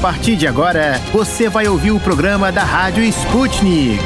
[0.00, 4.02] partir de agora, você vai ouvir o programa da Rádio Sputnik.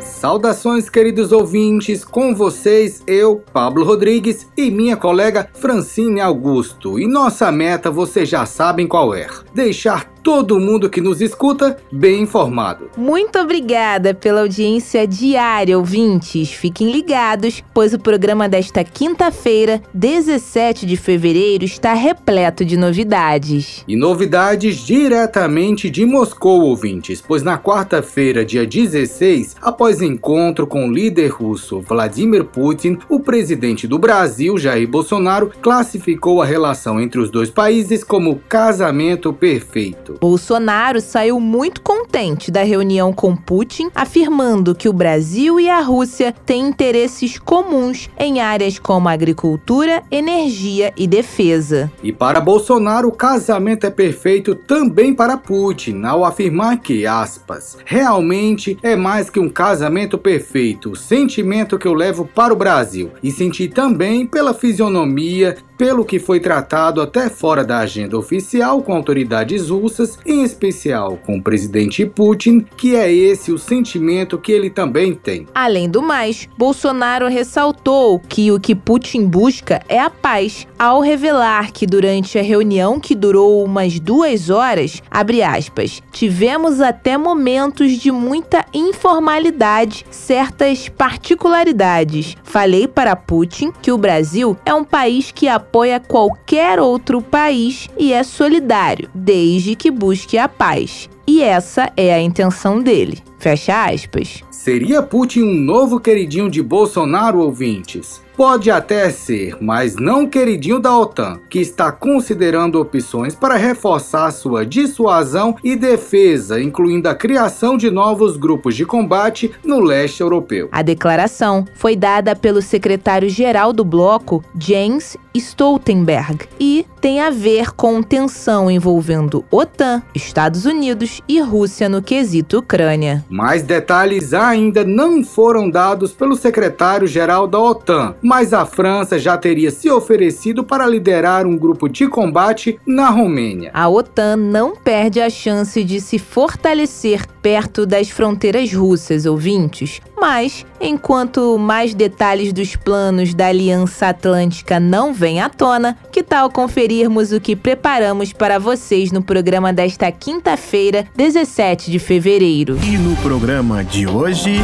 [0.00, 7.00] Saudações, queridos ouvintes, com vocês, eu, Pablo Rodrigues e minha colega Francine Augusto.
[7.00, 12.22] E nossa meta vocês já sabem qual é: deixar todo mundo que nos escuta bem
[12.22, 12.90] informado.
[12.96, 16.52] Muito obrigada pela audiência diária, ouvintes.
[16.52, 23.84] Fiquem ligados, pois o programa desta quinta-feira, 17 de fevereiro, está repleto de novidades.
[23.86, 30.92] E novidades diretamente de Moscou, ouvintes, pois na quarta-feira, dia 16, após encontro com o
[30.92, 37.30] líder russo Vladimir Putin, o presidente do Brasil, Jair Bolsonaro, classificou a relação entre os
[37.30, 40.09] dois países como casamento perfeito.
[40.18, 46.34] Bolsonaro saiu muito contente da reunião com Putin, afirmando que o Brasil e a Rússia
[46.44, 51.90] têm interesses comuns em áreas como agricultura, energia e defesa.
[52.02, 58.78] E para Bolsonaro, o casamento é perfeito também para Putin, ao afirmar que, aspas, realmente
[58.82, 63.30] é mais que um casamento perfeito, o sentimento que eu levo para o Brasil e
[63.30, 69.70] senti também pela fisionomia, pelo que foi tratado até fora da agenda oficial com autoridades
[69.70, 75.14] russas, em especial com o presidente Putin, que é esse o sentimento que ele também
[75.14, 75.46] tem.
[75.54, 81.72] Além do mais, Bolsonaro ressaltou que o que Putin busca é a paz, ao revelar
[81.72, 88.64] que durante a reunião que durou umas duas horas, aspas, tivemos até momentos de muita
[88.72, 92.36] informalidade, certas particularidades.
[92.42, 97.88] Falei para Putin que o Brasil é um país que apoia apoia qualquer outro país
[97.98, 101.08] e é solidário, desde que busque a paz.
[101.26, 103.18] E essa é a intenção dele.
[103.38, 104.42] Fecha aspas.
[104.50, 108.20] Seria Putin um novo queridinho de Bolsonaro, ouvintes?
[108.36, 114.64] Pode até ser, mas não queridinho da OTAN, que está considerando opções para reforçar sua
[114.64, 120.68] dissuasão e defesa, incluindo a criação de novos grupos de combate no leste europeu.
[120.72, 128.02] A declaração foi dada pelo secretário-geral do bloco, Jens Stoltenberg, e tem a ver com
[128.02, 133.24] tensão envolvendo OTAN, Estados Unidos e Rússia no quesito Ucrânia.
[133.28, 139.70] Mais detalhes ainda não foram dados pelo secretário-geral da OTAN, mas a França já teria
[139.70, 143.70] se oferecido para liderar um grupo de combate na Romênia.
[143.72, 150.00] A OTAN não perde a chance de se fortalecer perto das fronteiras russas, ouvintes.
[150.18, 156.50] Mas, enquanto mais detalhes dos planos da Aliança Atlântica não vêm à tona, que tal
[156.50, 162.78] conferirmos o que preparamos para vocês no programa desta quinta-feira, 17 de fevereiro?
[162.84, 164.60] E no programa de hoje.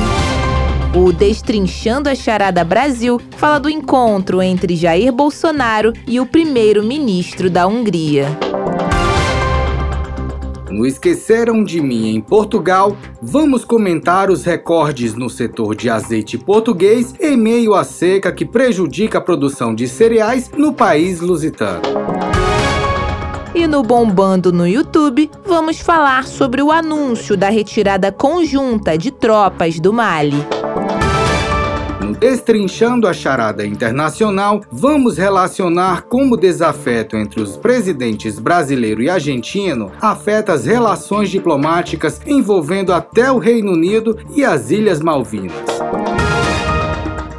[0.97, 7.67] O Destrinchando a Charada Brasil fala do encontro entre Jair Bolsonaro e o primeiro-ministro da
[7.67, 8.27] Hungria.
[10.71, 17.15] No Esqueceram de Mim em Portugal, vamos comentar os recordes no setor de azeite português
[17.21, 21.83] em meio à seca que prejudica a produção de cereais no país lusitano.
[23.57, 29.81] E no Bombando no YouTube, vamos falar sobre o anúncio da retirada conjunta de tropas
[29.81, 30.45] do Mali.
[32.19, 39.91] Destrinchando a charada internacional, vamos relacionar como o desafeto entre os presidentes brasileiro e argentino
[40.03, 45.55] afeta as relações diplomáticas envolvendo até o Reino Unido e as Ilhas Malvinas.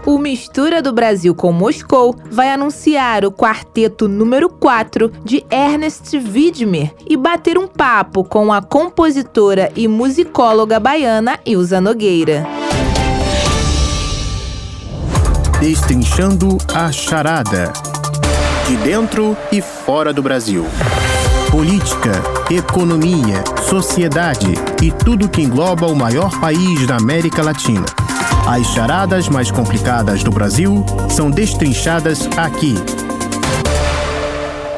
[0.08, 6.96] O Mistura do Brasil com Moscou vai anunciar o quarteto número 4 de Ernest Widmer
[7.06, 12.48] e bater um papo com a compositora e musicóloga baiana Ilza Nogueira.
[15.60, 17.74] Destrinchando a Charada.
[18.66, 20.66] De dentro e fora do Brasil.
[21.52, 22.14] Política,
[22.50, 28.07] economia, sociedade e tudo que engloba o maior país da América Latina.
[28.50, 32.76] As charadas mais complicadas do Brasil são destrinchadas aqui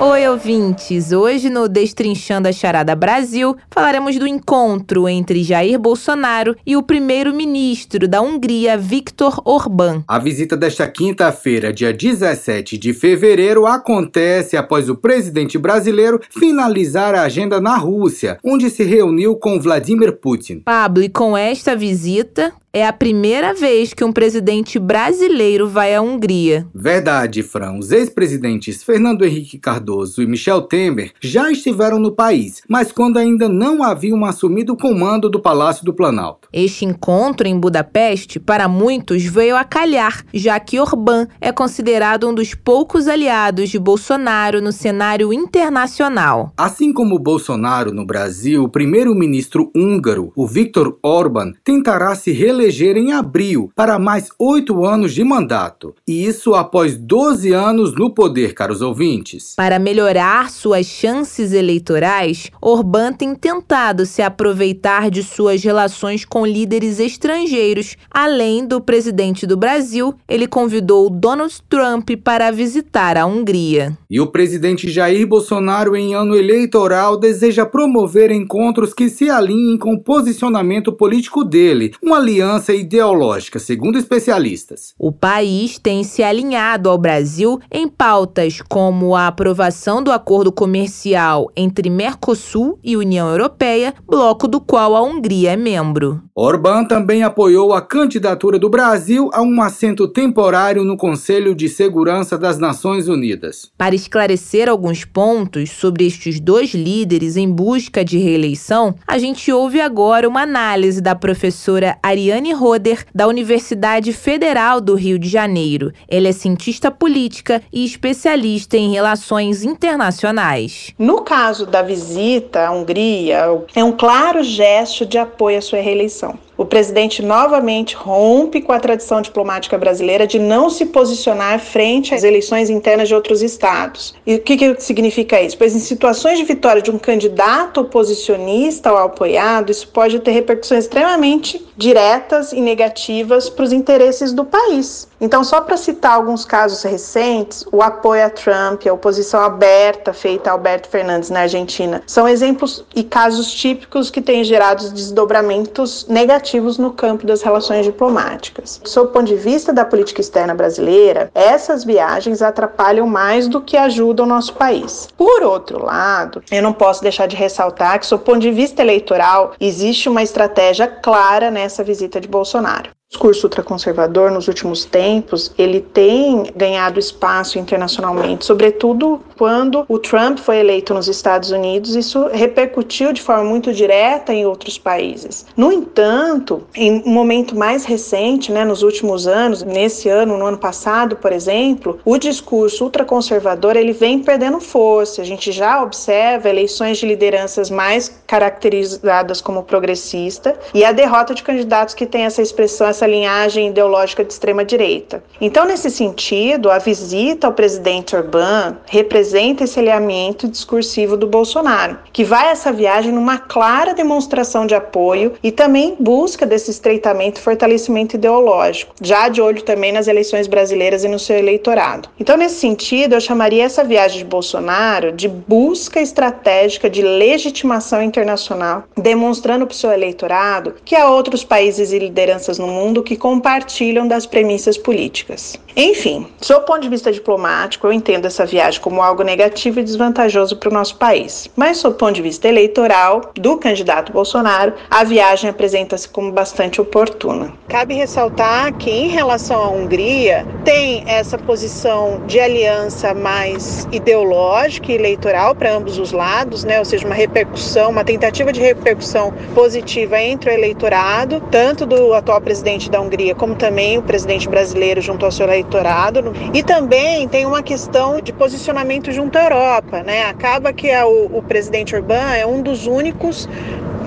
[0.01, 1.11] Oi, ouvintes!
[1.11, 8.07] Hoje no Destrinchando a Charada Brasil, falaremos do encontro entre Jair Bolsonaro e o primeiro-ministro
[8.07, 10.01] da Hungria, Viktor Orbán.
[10.07, 17.23] A visita desta quinta-feira, dia 17 de fevereiro, acontece após o presidente brasileiro finalizar a
[17.23, 20.61] agenda na Rússia, onde se reuniu com Vladimir Putin.
[20.61, 26.01] Pablo, e com esta visita, é a primeira vez que um presidente brasileiro vai à
[26.01, 26.67] Hungria.
[26.73, 27.79] Verdade, Fran.
[27.79, 33.49] Os ex-presidentes Fernando Henrique Cardoso e Michel Temer já estiveram no país, mas quando ainda
[33.49, 36.47] não haviam assumido o comando do Palácio do Planalto.
[36.53, 42.33] Este encontro em Budapeste, para muitos, veio a calhar, já que Orbán é considerado um
[42.33, 46.53] dos poucos aliados de Bolsonaro no cenário internacional.
[46.55, 53.13] Assim como Bolsonaro no Brasil, o primeiro-ministro húngaro, o Viktor Orbán, tentará se reeleger em
[53.13, 55.95] abril para mais oito anos de mandato.
[56.07, 59.53] E isso após 12 anos no poder, caros ouvintes.
[59.55, 66.99] Para melhorar suas chances eleitorais, Orbán tem tentado se aproveitar de suas relações com líderes
[66.99, 67.95] estrangeiros.
[68.09, 73.97] Além do presidente do Brasil, ele convidou Donald Trump para visitar a Hungria.
[74.09, 79.93] E o presidente Jair Bolsonaro, em ano eleitoral, deseja promover encontros que se alinhem com
[79.93, 84.93] o posicionamento político dele, uma aliança ideológica, segundo especialistas.
[84.97, 91.51] O país tem se alinhado ao Brasil em pautas como a aprovação do acordo comercial
[91.55, 96.21] entre Mercosul e União Europeia, bloco do qual a Hungria é membro.
[96.33, 102.37] Orbán também apoiou a candidatura do Brasil a um assento temporário no Conselho de Segurança
[102.37, 103.69] das Nações Unidas.
[103.77, 109.81] Para esclarecer alguns pontos sobre estes dois líderes em busca de reeleição, a gente ouve
[109.81, 115.91] agora uma análise da professora Ariane Roder, da Universidade Federal do Rio de Janeiro.
[116.07, 120.93] Ela é cientista política e especialista em relações internacionais.
[120.97, 123.41] No caso da visita à Hungria,
[123.75, 128.79] é um claro gesto de apoio à sua reeleição o presidente novamente rompe com a
[128.81, 134.13] tradição diplomática brasileira de não se posicionar frente às eleições internas de outros estados.
[134.27, 135.57] E o que, que significa isso?
[135.57, 140.83] Pois em situações de vitória de um candidato oposicionista ou apoiado, isso pode ter repercussões
[140.83, 145.07] extremamente diretas e negativas para os interesses do país.
[145.21, 150.49] Então, só para citar alguns casos recentes, o apoio a Trump, a oposição aberta feita
[150.49, 156.48] a Alberto Fernandes na Argentina, são exemplos e casos típicos que têm gerado desdobramentos negativos
[156.77, 158.81] no campo das relações diplomáticas.
[158.85, 163.77] Sob o ponto de vista da política externa brasileira, essas viagens atrapalham mais do que
[163.77, 165.07] ajudam o nosso país.
[165.15, 168.81] Por outro lado, eu não posso deixar de ressaltar que, sob o ponto de vista
[168.81, 172.98] eleitoral, existe uma estratégia clara nessa visita de Bolsonaro.
[173.09, 180.37] O discurso ultraconservador nos últimos tempos, ele tem ganhado espaço internacionalmente, sobretudo quando o Trump
[180.37, 185.47] foi eleito nos Estados Unidos, isso repercutiu de forma muito direta em outros países.
[185.57, 190.59] No entanto, em um momento mais recente, né, nos últimos anos, nesse ano, no ano
[190.59, 195.23] passado, por exemplo, o discurso ultraconservador, ele vem perdendo força.
[195.23, 201.41] A gente já observa eleições de lideranças mais caracterizadas como progressista e a derrota de
[201.41, 205.23] candidatos que têm essa expressão essa linhagem ideológica de extrema direita.
[205.39, 212.25] Então, nesse sentido, a visita ao presidente Orbán representa esse alinhamento discursivo do Bolsonaro, que
[212.25, 218.17] vai essa viagem numa clara demonstração de apoio e também busca desse estreitamento e fortalecimento
[218.17, 222.09] ideológico, já de olho também nas eleições brasileiras e no seu eleitorado.
[222.19, 228.83] Então, nesse sentido, eu chamaria essa viagem de Bolsonaro de busca estratégica de legitimação internacional,
[228.97, 233.15] demonstrando para o seu eleitorado que há outros países e lideranças no mundo mundo que
[233.15, 235.59] compartilham das premissas políticas.
[235.75, 240.57] Enfim, do ponto de vista diplomático, eu entendo essa viagem como algo negativo e desvantajoso
[240.57, 241.49] para o nosso país.
[241.55, 247.53] Mas, do ponto de vista eleitoral do candidato Bolsonaro, a viagem apresenta-se como bastante oportuna.
[247.67, 254.95] Cabe ressaltar que, em relação à Hungria, tem essa posição de aliança mais ideológica e
[254.95, 256.79] eleitoral para ambos os lados, né?
[256.79, 262.41] ou seja, uma repercussão, uma tentativa de repercussão positiva entre o eleitorado, tanto do atual
[262.41, 266.33] presidente da Hungria como também o presidente brasileiro junto ao seu eleitorado eleitorado.
[266.53, 270.03] E também tem uma questão de posicionamento junto à Europa.
[270.03, 270.25] Né?
[270.25, 273.47] Acaba que a, o, o presidente Orbán é um dos únicos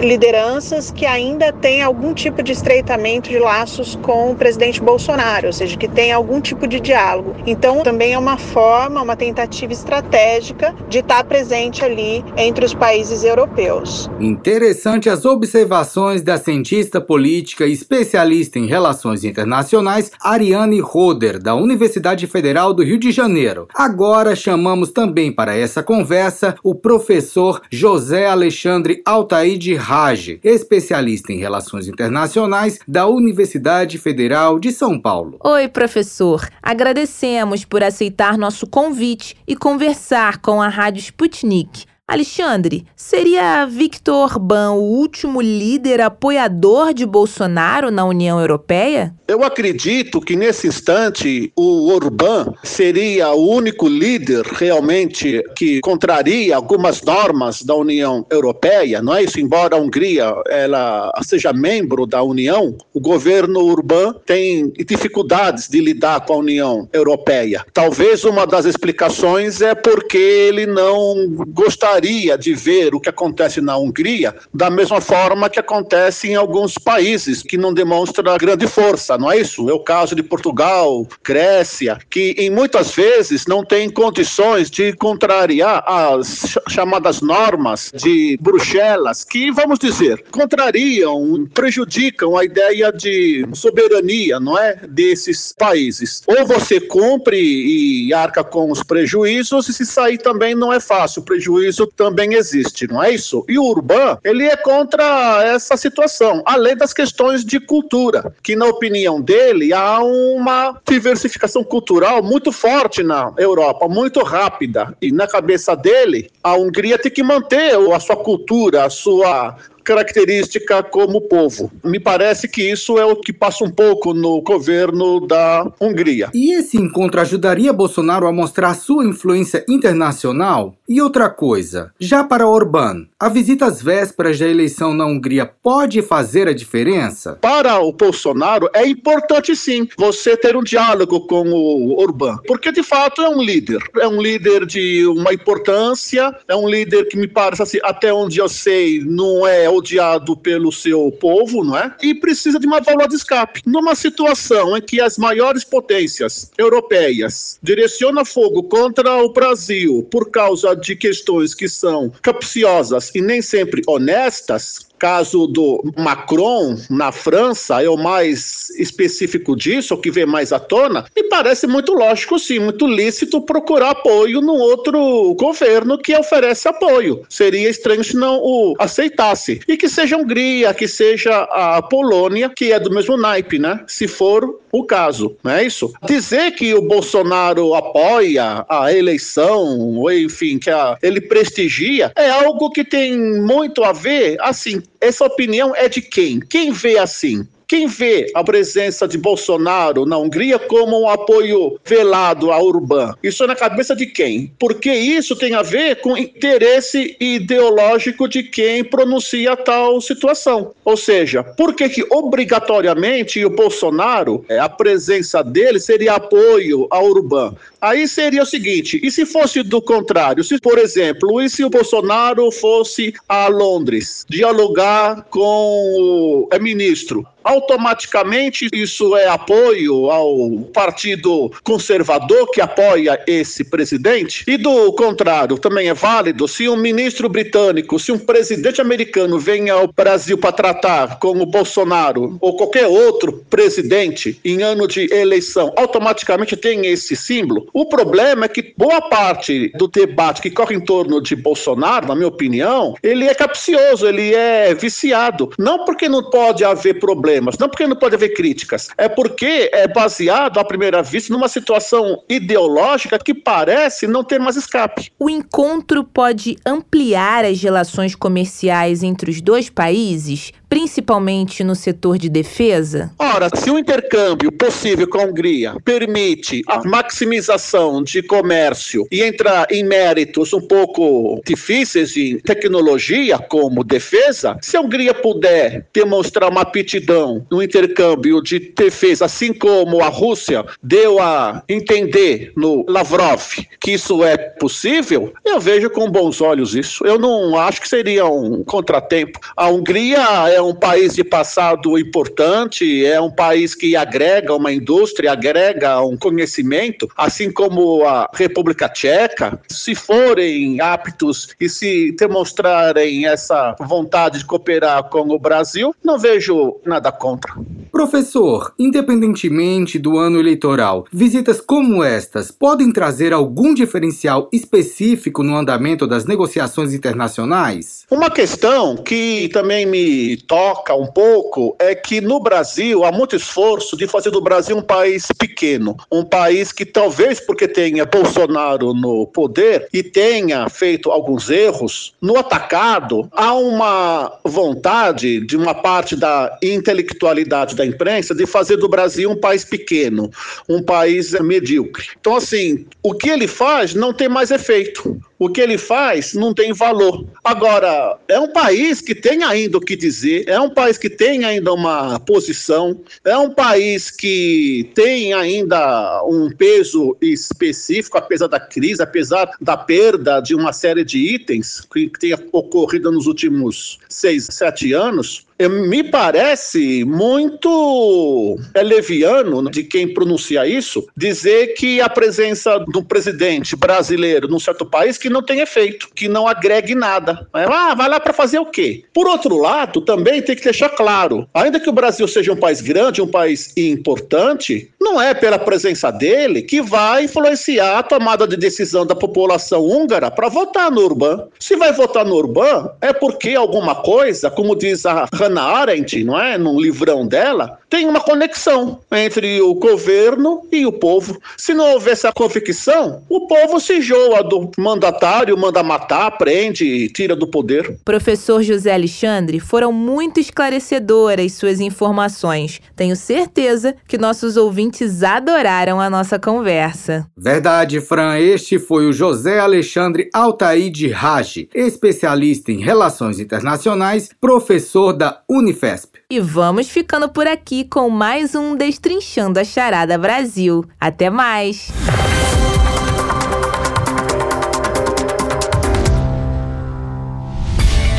[0.02, 5.52] lideranças que ainda têm algum tipo de estreitamento de laços com o presidente Bolsonaro, ou
[5.52, 7.34] seja, que tem algum tipo de diálogo.
[7.46, 13.24] Então, também é uma forma, uma tentativa estratégica de estar presente ali entre os países
[13.24, 14.10] europeus.
[14.20, 22.26] Interessante as observações da cientista política e especialista em relações internacionais Ariane Roder, da Universidade
[22.26, 23.68] Federal do Rio de Janeiro.
[23.74, 31.86] Agora chamamos também para essa conversa o professor José Alexandre Altaide Rage, especialista em relações
[31.86, 35.36] internacionais da Universidade Federal de São Paulo.
[35.44, 36.48] Oi, professor.
[36.62, 41.84] Agradecemos por aceitar nosso convite e conversar com a Rádio Sputnik.
[42.12, 49.14] Alexandre, seria Victor Orbán o último líder apoiador de Bolsonaro na União Europeia?
[49.26, 57.00] Eu acredito que nesse instante o Orbán seria o único líder realmente que contraria algumas
[57.02, 59.40] normas da União Europeia, não é isso?
[59.40, 66.26] Embora a Hungria ela seja membro da União, o governo Orbán tem dificuldades de lidar
[66.26, 67.64] com a União Europeia.
[67.72, 71.14] Talvez uma das explicações é porque ele não
[71.48, 76.76] gostaria de ver o que acontece na Hungria da mesma forma que acontece em alguns
[76.76, 79.68] países que não demonstram grande força não é isso?
[79.68, 85.84] É o caso de Portugal, Grécia, que em muitas vezes não tem condições de contrariar
[85.86, 94.58] as chamadas normas de Bruxelas, que, vamos dizer, contrariam, prejudicam a ideia de soberania, não
[94.58, 94.76] é?
[94.88, 96.22] Desses países.
[96.26, 101.22] Ou você cumpre e arca com os prejuízos, e se sair também não é fácil,
[101.22, 103.44] o prejuízo também existe, não é isso?
[103.48, 108.66] E o Urban, ele é contra essa situação, além das questões de cultura, que na
[108.66, 114.96] opinião dele, há uma diversificação cultural muito forte na Europa, muito rápida.
[115.00, 120.82] E na cabeça dele, a Hungria tem que manter a sua cultura, a sua característica
[120.82, 121.70] como povo.
[121.84, 126.30] Me parece que isso é o que passa um pouco no governo da Hungria.
[126.34, 130.74] E esse encontro ajudaria Bolsonaro a mostrar sua influência internacional?
[130.88, 136.02] E outra coisa, já para Orbán, a visita às vésperas da eleição na Hungria pode
[136.02, 137.38] fazer a diferença?
[137.40, 142.82] Para o Bolsonaro é importante sim você ter um diálogo com o Orbán, porque de
[142.82, 147.28] fato é um líder, é um líder de uma importância, é um líder que me
[147.28, 151.94] parece assim, até onde eu sei, não é odiado pelo seu povo, não é?
[152.02, 153.62] E precisa de uma válvula de escape.
[153.66, 160.74] Numa situação em que as maiores potências europeias direcionam fogo contra o Brasil por causa
[160.74, 167.88] de questões que são capciosas e nem sempre honestas, caso do Macron na França é
[167.88, 172.60] o mais específico disso, o que vem mais à tona, me parece muito lógico, sim,
[172.60, 177.22] muito lícito procurar apoio no outro governo que oferece apoio.
[177.28, 179.60] Seria estranho se não o aceitasse.
[179.66, 183.80] E que seja a Hungria, que seja a Polônia, que é do mesmo naipe, né?
[183.88, 185.92] Se for o caso, não é isso?
[186.04, 192.70] Dizer que o Bolsonaro apoia a eleição, ou enfim, que a, ele prestigia, é algo
[192.70, 196.38] que tem muito a ver, assim, essa opinião é de quem?
[196.38, 197.46] Quem vê assim?
[197.72, 203.14] Quem vê a presença de Bolsonaro na Hungria como um apoio velado a Urbán?
[203.22, 204.52] Isso é na cabeça de quem?
[204.58, 210.74] Porque isso tem a ver com interesse ideológico de quem pronuncia tal situação.
[210.84, 217.02] Ou seja, por que que obrigatoriamente o Bolsonaro, é, a presença dele seria apoio a
[217.02, 217.54] Urbán?
[217.80, 220.44] Aí seria o seguinte, e se fosse do contrário?
[220.44, 227.26] Se, por exemplo, e se o Bolsonaro fosse a Londres dialogar com o é, ministro?
[227.44, 234.44] Automaticamente isso é apoio ao Partido Conservador que apoia esse presidente?
[234.46, 239.70] E do contrário, também é válido se um ministro britânico, se um presidente americano vem
[239.70, 245.72] ao Brasil para tratar com o Bolsonaro ou qualquer outro presidente em ano de eleição,
[245.76, 247.66] automaticamente tem esse símbolo?
[247.72, 252.14] O problema é que boa parte do debate que corre em torno de Bolsonaro, na
[252.14, 255.50] minha opinião, ele é capcioso, ele é viciado.
[255.58, 259.70] Não porque não pode haver problema problemas, não porque não pode haver críticas, é porque
[259.72, 265.10] é baseado, à primeira vista, numa situação ideológica que parece não ter mais escape.
[265.18, 272.30] O encontro pode ampliar as relações comerciais entre os dois países, principalmente no setor de
[272.30, 273.10] defesa?
[273.18, 279.66] Ora, se o intercâmbio possível com a Hungria permite a maximização de comércio e entrar
[279.70, 286.62] em méritos um pouco difíceis de tecnologia, como defesa, se a Hungria puder demonstrar uma
[286.62, 293.42] aptidão no intercâmbio de defesa, assim como a Rússia deu a entender no Lavrov
[293.78, 297.04] que isso é possível, eu vejo com bons olhos isso.
[297.04, 299.38] Eu não acho que seria um contratempo.
[299.54, 305.32] A Hungria é um país de passado importante, é um país que agrega uma indústria,
[305.32, 309.60] agrega um conhecimento, assim como a República Tcheca.
[309.68, 316.76] Se forem aptos e se demonstrarem essa vontade de cooperar com o Brasil, não vejo
[316.84, 317.54] nada contra.
[317.90, 326.06] Professor, independentemente do ano eleitoral, visitas como estas podem trazer algum diferencial específico no andamento
[326.06, 328.06] das negociações internacionais?
[328.10, 333.96] Uma questão que também me toca um pouco é que no Brasil há muito esforço
[333.96, 339.26] de fazer do Brasil um país pequeno, um país que talvez porque tenha Bolsonaro no
[339.26, 346.54] poder e tenha feito alguns erros, no atacado há uma vontade de uma parte da
[346.62, 350.30] intelectualidade da imprensa de fazer do Brasil um país pequeno,
[350.68, 352.08] um país medíocre.
[352.20, 356.54] Então assim, o que ele faz não tem mais efeito o que ele faz não
[356.54, 357.26] tem valor.
[357.42, 361.44] Agora, é um país que tem ainda o que dizer, é um país que tem
[361.44, 369.02] ainda uma posição, é um país que tem ainda um peso específico, apesar da crise,
[369.02, 374.92] apesar da perda de uma série de itens que tenha ocorrido nos últimos seis, sete
[374.92, 383.76] anos me parece muito leviano de quem pronuncia isso dizer que a presença do presidente
[383.76, 387.48] brasileiro num certo país que não tem efeito, que não agregue nada.
[387.52, 389.04] Ah, vai lá para fazer o quê?
[389.12, 392.80] Por outro lado, também tem que deixar claro, ainda que o Brasil seja um país
[392.80, 398.56] grande, um país importante, não é pela presença dele que vai influenciar a tomada de
[398.56, 401.48] decisão da população húngara para votar no Urban.
[401.58, 406.40] Se vai votar no Urban, é porque alguma coisa, como diz a Hannah Arendt, não
[406.40, 406.56] é?
[406.56, 411.40] Num livrão dela, tem uma conexão entre o governo e o povo.
[411.56, 417.34] Se não houver essa convicção, o povo se joa do mandatário, manda matar, prende, tira
[417.34, 417.96] do poder.
[418.04, 422.80] Professor José Alexandre, foram muito esclarecedoras suas informações.
[422.94, 424.91] Tenho certeza que nossos ouvintes
[425.22, 427.26] adoraram a nossa conversa.
[427.36, 428.38] Verdade, Fran.
[428.38, 436.18] Este foi o José Alexandre Altaide Rage, especialista em relações internacionais, professor da Unifesp.
[436.30, 440.84] E vamos ficando por aqui com mais um Destrinchando a Charada Brasil.
[441.00, 441.92] Até mais!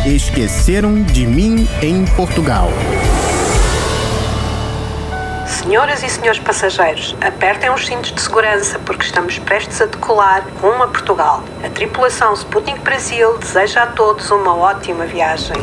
[0.05, 2.69] Esqueceram de mim em Portugal.
[5.53, 10.83] Senhoras e senhores passageiros, apertem os cintos de segurança porque estamos prestes a decolar rumo
[10.83, 11.43] a Portugal.
[11.63, 15.55] A tripulação Sputnik Brasil deseja a todos uma ótima viagem.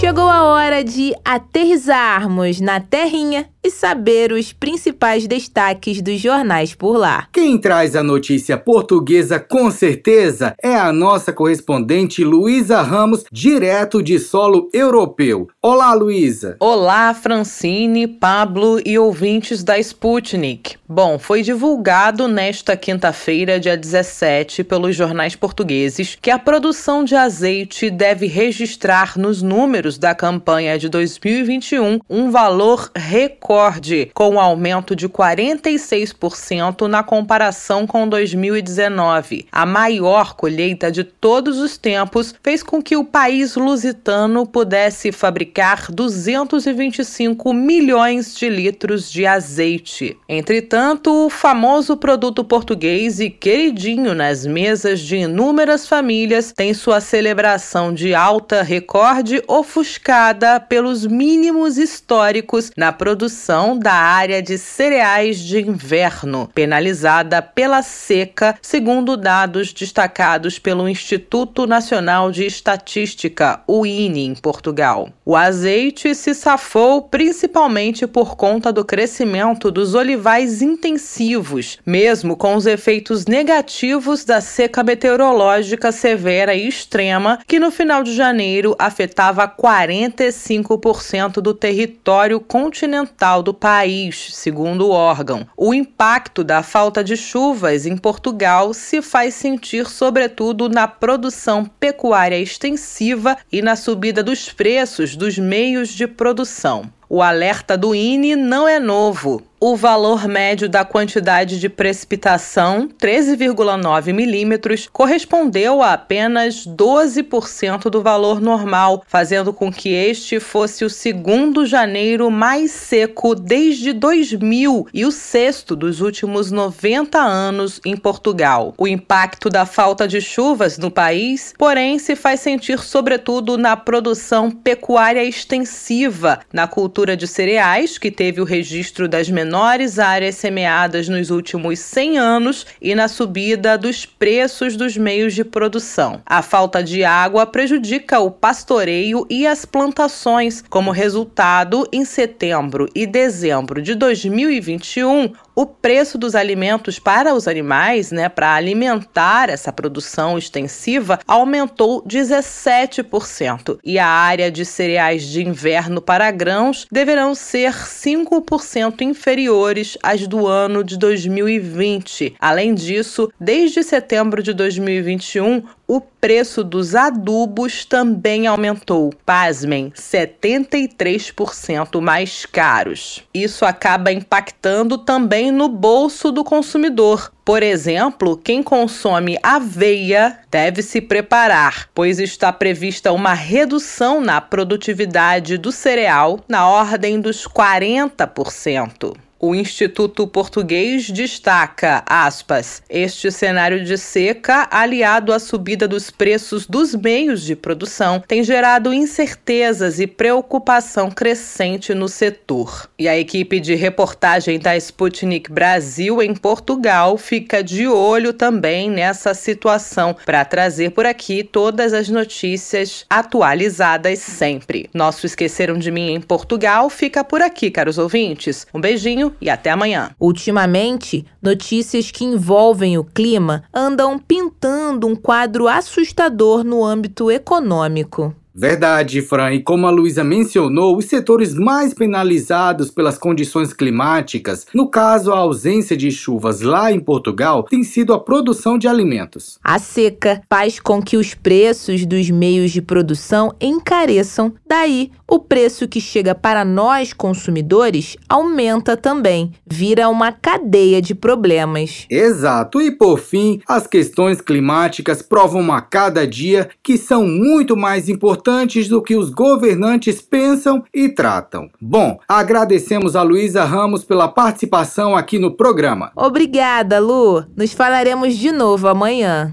[0.00, 6.98] Chegou a hora de aterrizarmos na terrinha e saber os principais destaques dos jornais por
[6.98, 7.26] lá.
[7.32, 14.18] Quem traz a notícia portuguesa com certeza é a nossa correspondente Luísa Ramos, direto de
[14.18, 15.48] solo europeu.
[15.62, 16.56] Olá, Luísa.
[16.60, 20.76] Olá, Francine, Pablo e ouvintes da Sputnik.
[20.86, 27.88] Bom, foi divulgado nesta quinta-feira, dia 17, pelos jornais portugueses que a produção de azeite
[27.88, 34.96] deve registrar nos números da campanha de 2021 um valor recorde recorde, com um aumento
[34.96, 39.46] de 46% na comparação com 2019.
[39.52, 45.90] A maior colheita de todos os tempos fez com que o país lusitano pudesse fabricar
[45.90, 50.16] 225 milhões de litros de azeite.
[50.28, 57.94] Entretanto, o famoso produto português e queridinho nas mesas de inúmeras famílias tem sua celebração
[57.94, 63.43] de alta recorde ofuscada pelos mínimos históricos na produção
[63.78, 72.30] da área de cereais de inverno, penalizada pela seca, segundo dados destacados pelo Instituto Nacional
[72.30, 75.10] de Estatística, o INE, em Portugal.
[75.26, 82.64] O azeite se safou principalmente por conta do crescimento dos olivais intensivos, mesmo com os
[82.64, 91.42] efeitos negativos da seca meteorológica severa e extrema, que no final de janeiro afetava 45%
[91.42, 95.46] do território continental do país, segundo o órgão.
[95.56, 102.38] O impacto da falta de chuvas em Portugal se faz sentir sobretudo na produção pecuária
[102.38, 106.90] extensiva e na subida dos preços dos meios de produção.
[107.08, 114.12] O alerta do INE não é novo o valor médio da quantidade de precipitação, 13,9
[114.12, 121.64] milímetros, correspondeu a apenas 12% do valor normal, fazendo com que este fosse o segundo
[121.64, 128.74] janeiro mais seco desde 2000 e o sexto dos últimos 90 anos em Portugal.
[128.76, 134.50] O impacto da falta de chuvas no país, porém, se faz sentir sobretudo na produção
[134.50, 141.06] pecuária extensiva, na cultura de cereais, que teve o registro das menores menores áreas semeadas
[141.06, 146.22] nos últimos 100 anos e na subida dos preços dos meios de produção.
[146.24, 150.64] A falta de água prejudica o pastoreio e as plantações.
[150.70, 158.10] Como resultado, em setembro e dezembro de 2021, o preço dos alimentos para os animais,
[158.10, 163.78] né, para alimentar essa produção extensiva, aumentou 17%.
[163.84, 169.02] E a área de cereais de inverno para grãos deverão ser 5%
[169.34, 172.36] inferiores às do ano de 2020.
[172.38, 179.12] Além disso, desde setembro de 2021, o preço dos adubos também aumentou.
[179.26, 183.24] Pasmem, 73% mais caros.
[183.34, 187.32] Isso acaba impactando também no bolso do consumidor.
[187.44, 195.58] Por exemplo, quem consome aveia deve se preparar, pois está prevista uma redução na produtividade
[195.58, 199.23] do cereal na ordem dos 40%.
[199.46, 206.94] O Instituto Português destaca, aspas, este cenário de seca, aliado à subida dos preços dos
[206.94, 212.88] meios de produção, tem gerado incertezas e preocupação crescente no setor.
[212.98, 219.34] E a equipe de reportagem da Sputnik Brasil em Portugal fica de olho também nessa
[219.34, 224.88] situação para trazer por aqui todas as notícias atualizadas sempre.
[224.94, 228.66] Nosso Esqueceram de Mim em Portugal fica por aqui, caros ouvintes.
[228.72, 230.10] Um beijinho e até amanhã.
[230.20, 238.34] Ultimamente, notícias que envolvem o clima andam pintando um quadro assustador no âmbito econômico.
[238.56, 239.52] Verdade, Fran.
[239.52, 245.38] E como a Luísa mencionou, os setores mais penalizados pelas condições climáticas, no caso a
[245.38, 249.58] ausência de chuvas lá em Portugal, tem sido a produção de alimentos.
[249.62, 255.88] A seca faz com que os preços dos meios de produção encareçam, daí o preço
[255.88, 262.06] que chega para nós consumidores aumenta também, vira uma cadeia de problemas.
[262.10, 262.80] Exato.
[262.80, 268.88] E por fim, as questões climáticas provam a cada dia que são muito mais importantes
[268.88, 271.68] do que os governantes pensam e tratam.
[271.80, 276.12] Bom, agradecemos a Luísa Ramos pela participação aqui no programa.
[276.14, 277.44] Obrigada, Lu.
[277.56, 279.52] Nos falaremos de novo amanhã.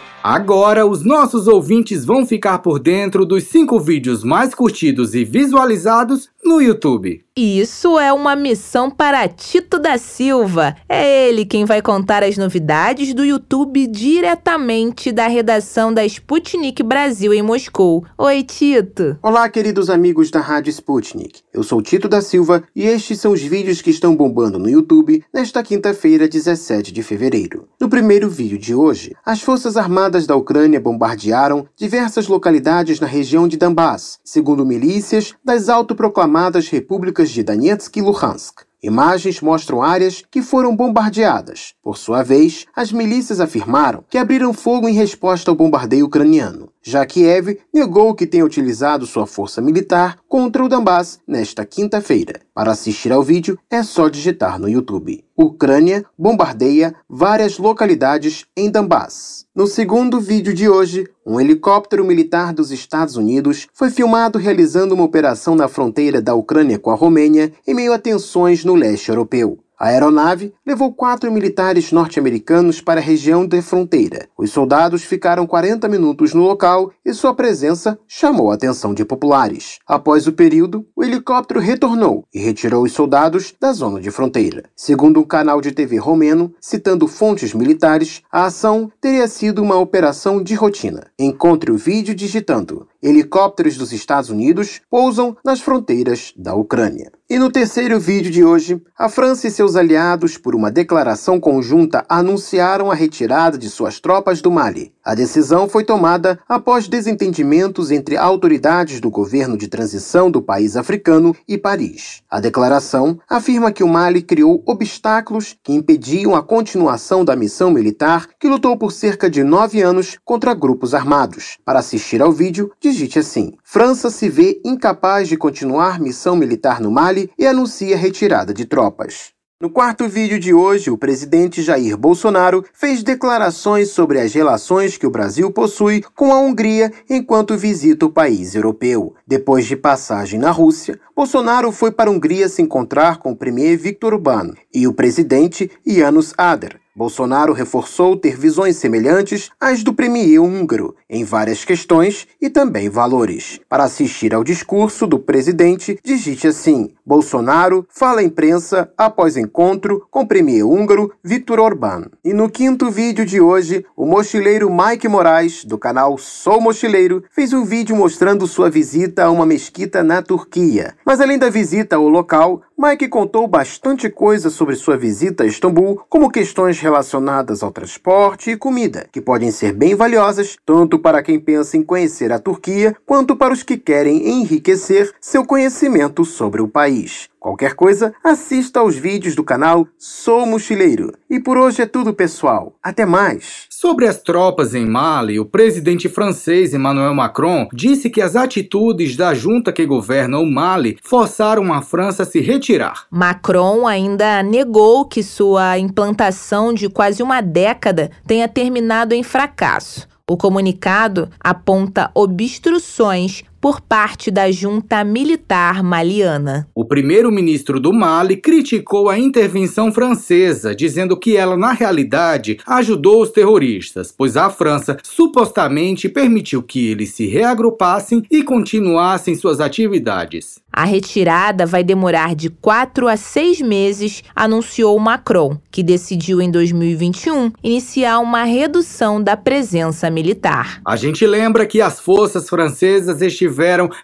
[0.23, 6.29] Agora, os nossos ouvintes vão ficar por dentro dos cinco vídeos mais curtidos e visualizados
[6.43, 7.23] no YouTube.
[7.35, 10.75] Isso é uma missão para Tito da Silva.
[10.89, 17.33] É ele quem vai contar as novidades do YouTube diretamente da redação da Sputnik Brasil
[17.33, 18.03] em Moscou.
[18.17, 19.17] Oi, Tito.
[19.23, 21.39] Olá, queridos amigos da Rádio Sputnik.
[21.53, 25.23] Eu sou Tito da Silva e estes são os vídeos que estão bombando no YouTube
[25.33, 27.65] nesta quinta-feira, 17 de fevereiro.
[27.79, 33.47] No primeiro vídeo de hoje, as Forças Armadas da Ucrânia bombardearam diversas localidades na região
[33.47, 38.61] de Donbass, segundo milícias das autoproclamadas repúblicas de Donetsk e Luhansk.
[38.83, 41.75] Imagens mostram áreas que foram bombardeadas.
[41.83, 46.70] Por sua vez, as milícias afirmaram que abriram fogo em resposta ao bombardeio ucraniano.
[46.83, 52.41] Já Kiev negou que tenha utilizado sua força militar contra o Donbass nesta quinta-feira.
[52.55, 55.23] Para assistir ao vídeo, é só digitar no YouTube.
[55.37, 59.45] Ucrânia bombardeia várias localidades em Donbass.
[59.55, 65.03] No segundo vídeo de hoje, um helicóptero militar dos Estados Unidos foi filmado realizando uma
[65.03, 69.59] operação na fronteira da Ucrânia com a Romênia em meio a tensões no leste europeu.
[69.81, 74.27] A aeronave levou quatro militares norte-americanos para a região de fronteira.
[74.37, 79.79] Os soldados ficaram 40 minutos no local e sua presença chamou a atenção de populares.
[79.87, 84.65] Após o período, o helicóptero retornou e retirou os soldados da zona de fronteira.
[84.75, 90.43] Segundo um canal de TV romeno, citando fontes militares, a ação teria sido uma operação
[90.43, 91.07] de rotina.
[91.17, 97.11] Encontre o vídeo digitando helicópteros dos Estados Unidos pousam nas fronteiras da Ucrânia.
[97.31, 102.03] E no terceiro vídeo de hoje, a França e seus aliados, por uma declaração conjunta,
[102.09, 104.93] anunciaram a retirada de suas tropas do Mali.
[105.01, 111.33] A decisão foi tomada após desentendimentos entre autoridades do governo de transição do país africano
[111.47, 112.21] e Paris.
[112.29, 118.27] A declaração afirma que o Mali criou obstáculos que impediam a continuação da missão militar
[118.37, 121.57] que lutou por cerca de nove anos contra grupos armados.
[121.63, 126.91] Para assistir ao vídeo, digite assim: França se vê incapaz de continuar missão militar no
[126.91, 129.33] Mali e anuncia retirada de tropas.
[129.61, 135.05] No quarto vídeo de hoje, o presidente Jair Bolsonaro fez declarações sobre as relações que
[135.05, 139.13] o Brasil possui com a Hungria enquanto visita o país europeu.
[139.27, 143.77] Depois de passagem na Rússia, Bolsonaro foi para a Hungria se encontrar com o premier
[143.77, 146.80] Viktor Orbán e o presidente Janusz Ader.
[146.93, 153.61] Bolsonaro reforçou ter visões semelhantes às do premier húngaro em várias questões e também valores.
[153.69, 160.21] Para assistir ao discurso do presidente, digite assim: Bolsonaro fala à imprensa após encontro com
[160.21, 162.07] o premier húngaro Viktor Orbán.
[162.25, 167.53] E no quinto vídeo de hoje, o mochileiro Mike Moraes, do canal Sou Mochileiro, fez
[167.53, 170.95] um vídeo mostrando sua visita a uma mesquita na Turquia.
[171.05, 176.01] Mas além da visita ao local, Mike contou bastante coisa sobre sua visita a Istambul,
[176.09, 181.39] como questões relacionadas ao transporte e comida, que podem ser bem valiosas tanto para quem
[181.39, 186.67] pensa em conhecer a Turquia, quanto para os que querem enriquecer seu conhecimento sobre o
[186.67, 187.29] país.
[187.41, 191.11] Qualquer coisa, assista aos vídeos do canal Sou Mochileiro.
[191.27, 192.75] E por hoje é tudo, pessoal.
[192.83, 193.65] Até mais!
[193.67, 199.33] Sobre as tropas em Mali, o presidente francês Emmanuel Macron disse que as atitudes da
[199.33, 203.07] junta que governa o Mali forçaram a França a se retirar.
[203.09, 210.07] Macron ainda negou que sua implantação de quase uma década tenha terminado em fracasso.
[210.29, 216.67] O comunicado aponta obstruções por parte da junta militar maliana.
[216.73, 223.29] O primeiro-ministro do Mali criticou a intervenção francesa, dizendo que ela, na realidade, ajudou os
[223.29, 230.59] terroristas, pois a França supostamente permitiu que eles se reagrupassem e continuassem suas atividades.
[230.73, 237.51] A retirada vai demorar de quatro a seis meses, anunciou Macron, que decidiu em 2021
[237.61, 240.81] iniciar uma redução da presença militar.
[240.85, 243.50] A gente lembra que as forças francesas estiveram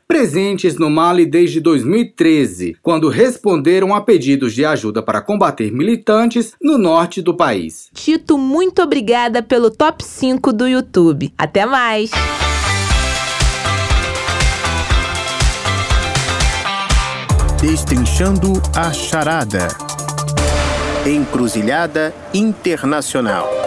[0.07, 6.77] presentes no Mali desde 2013, quando responderam a pedidos de ajuda para combater militantes no
[6.77, 7.89] norte do país.
[7.93, 11.33] Tito, muito obrigada pelo top 5 do YouTube.
[11.37, 12.11] Até mais!
[17.61, 19.67] Destrinchando a Charada.
[21.05, 23.66] Encruzilhada Internacional.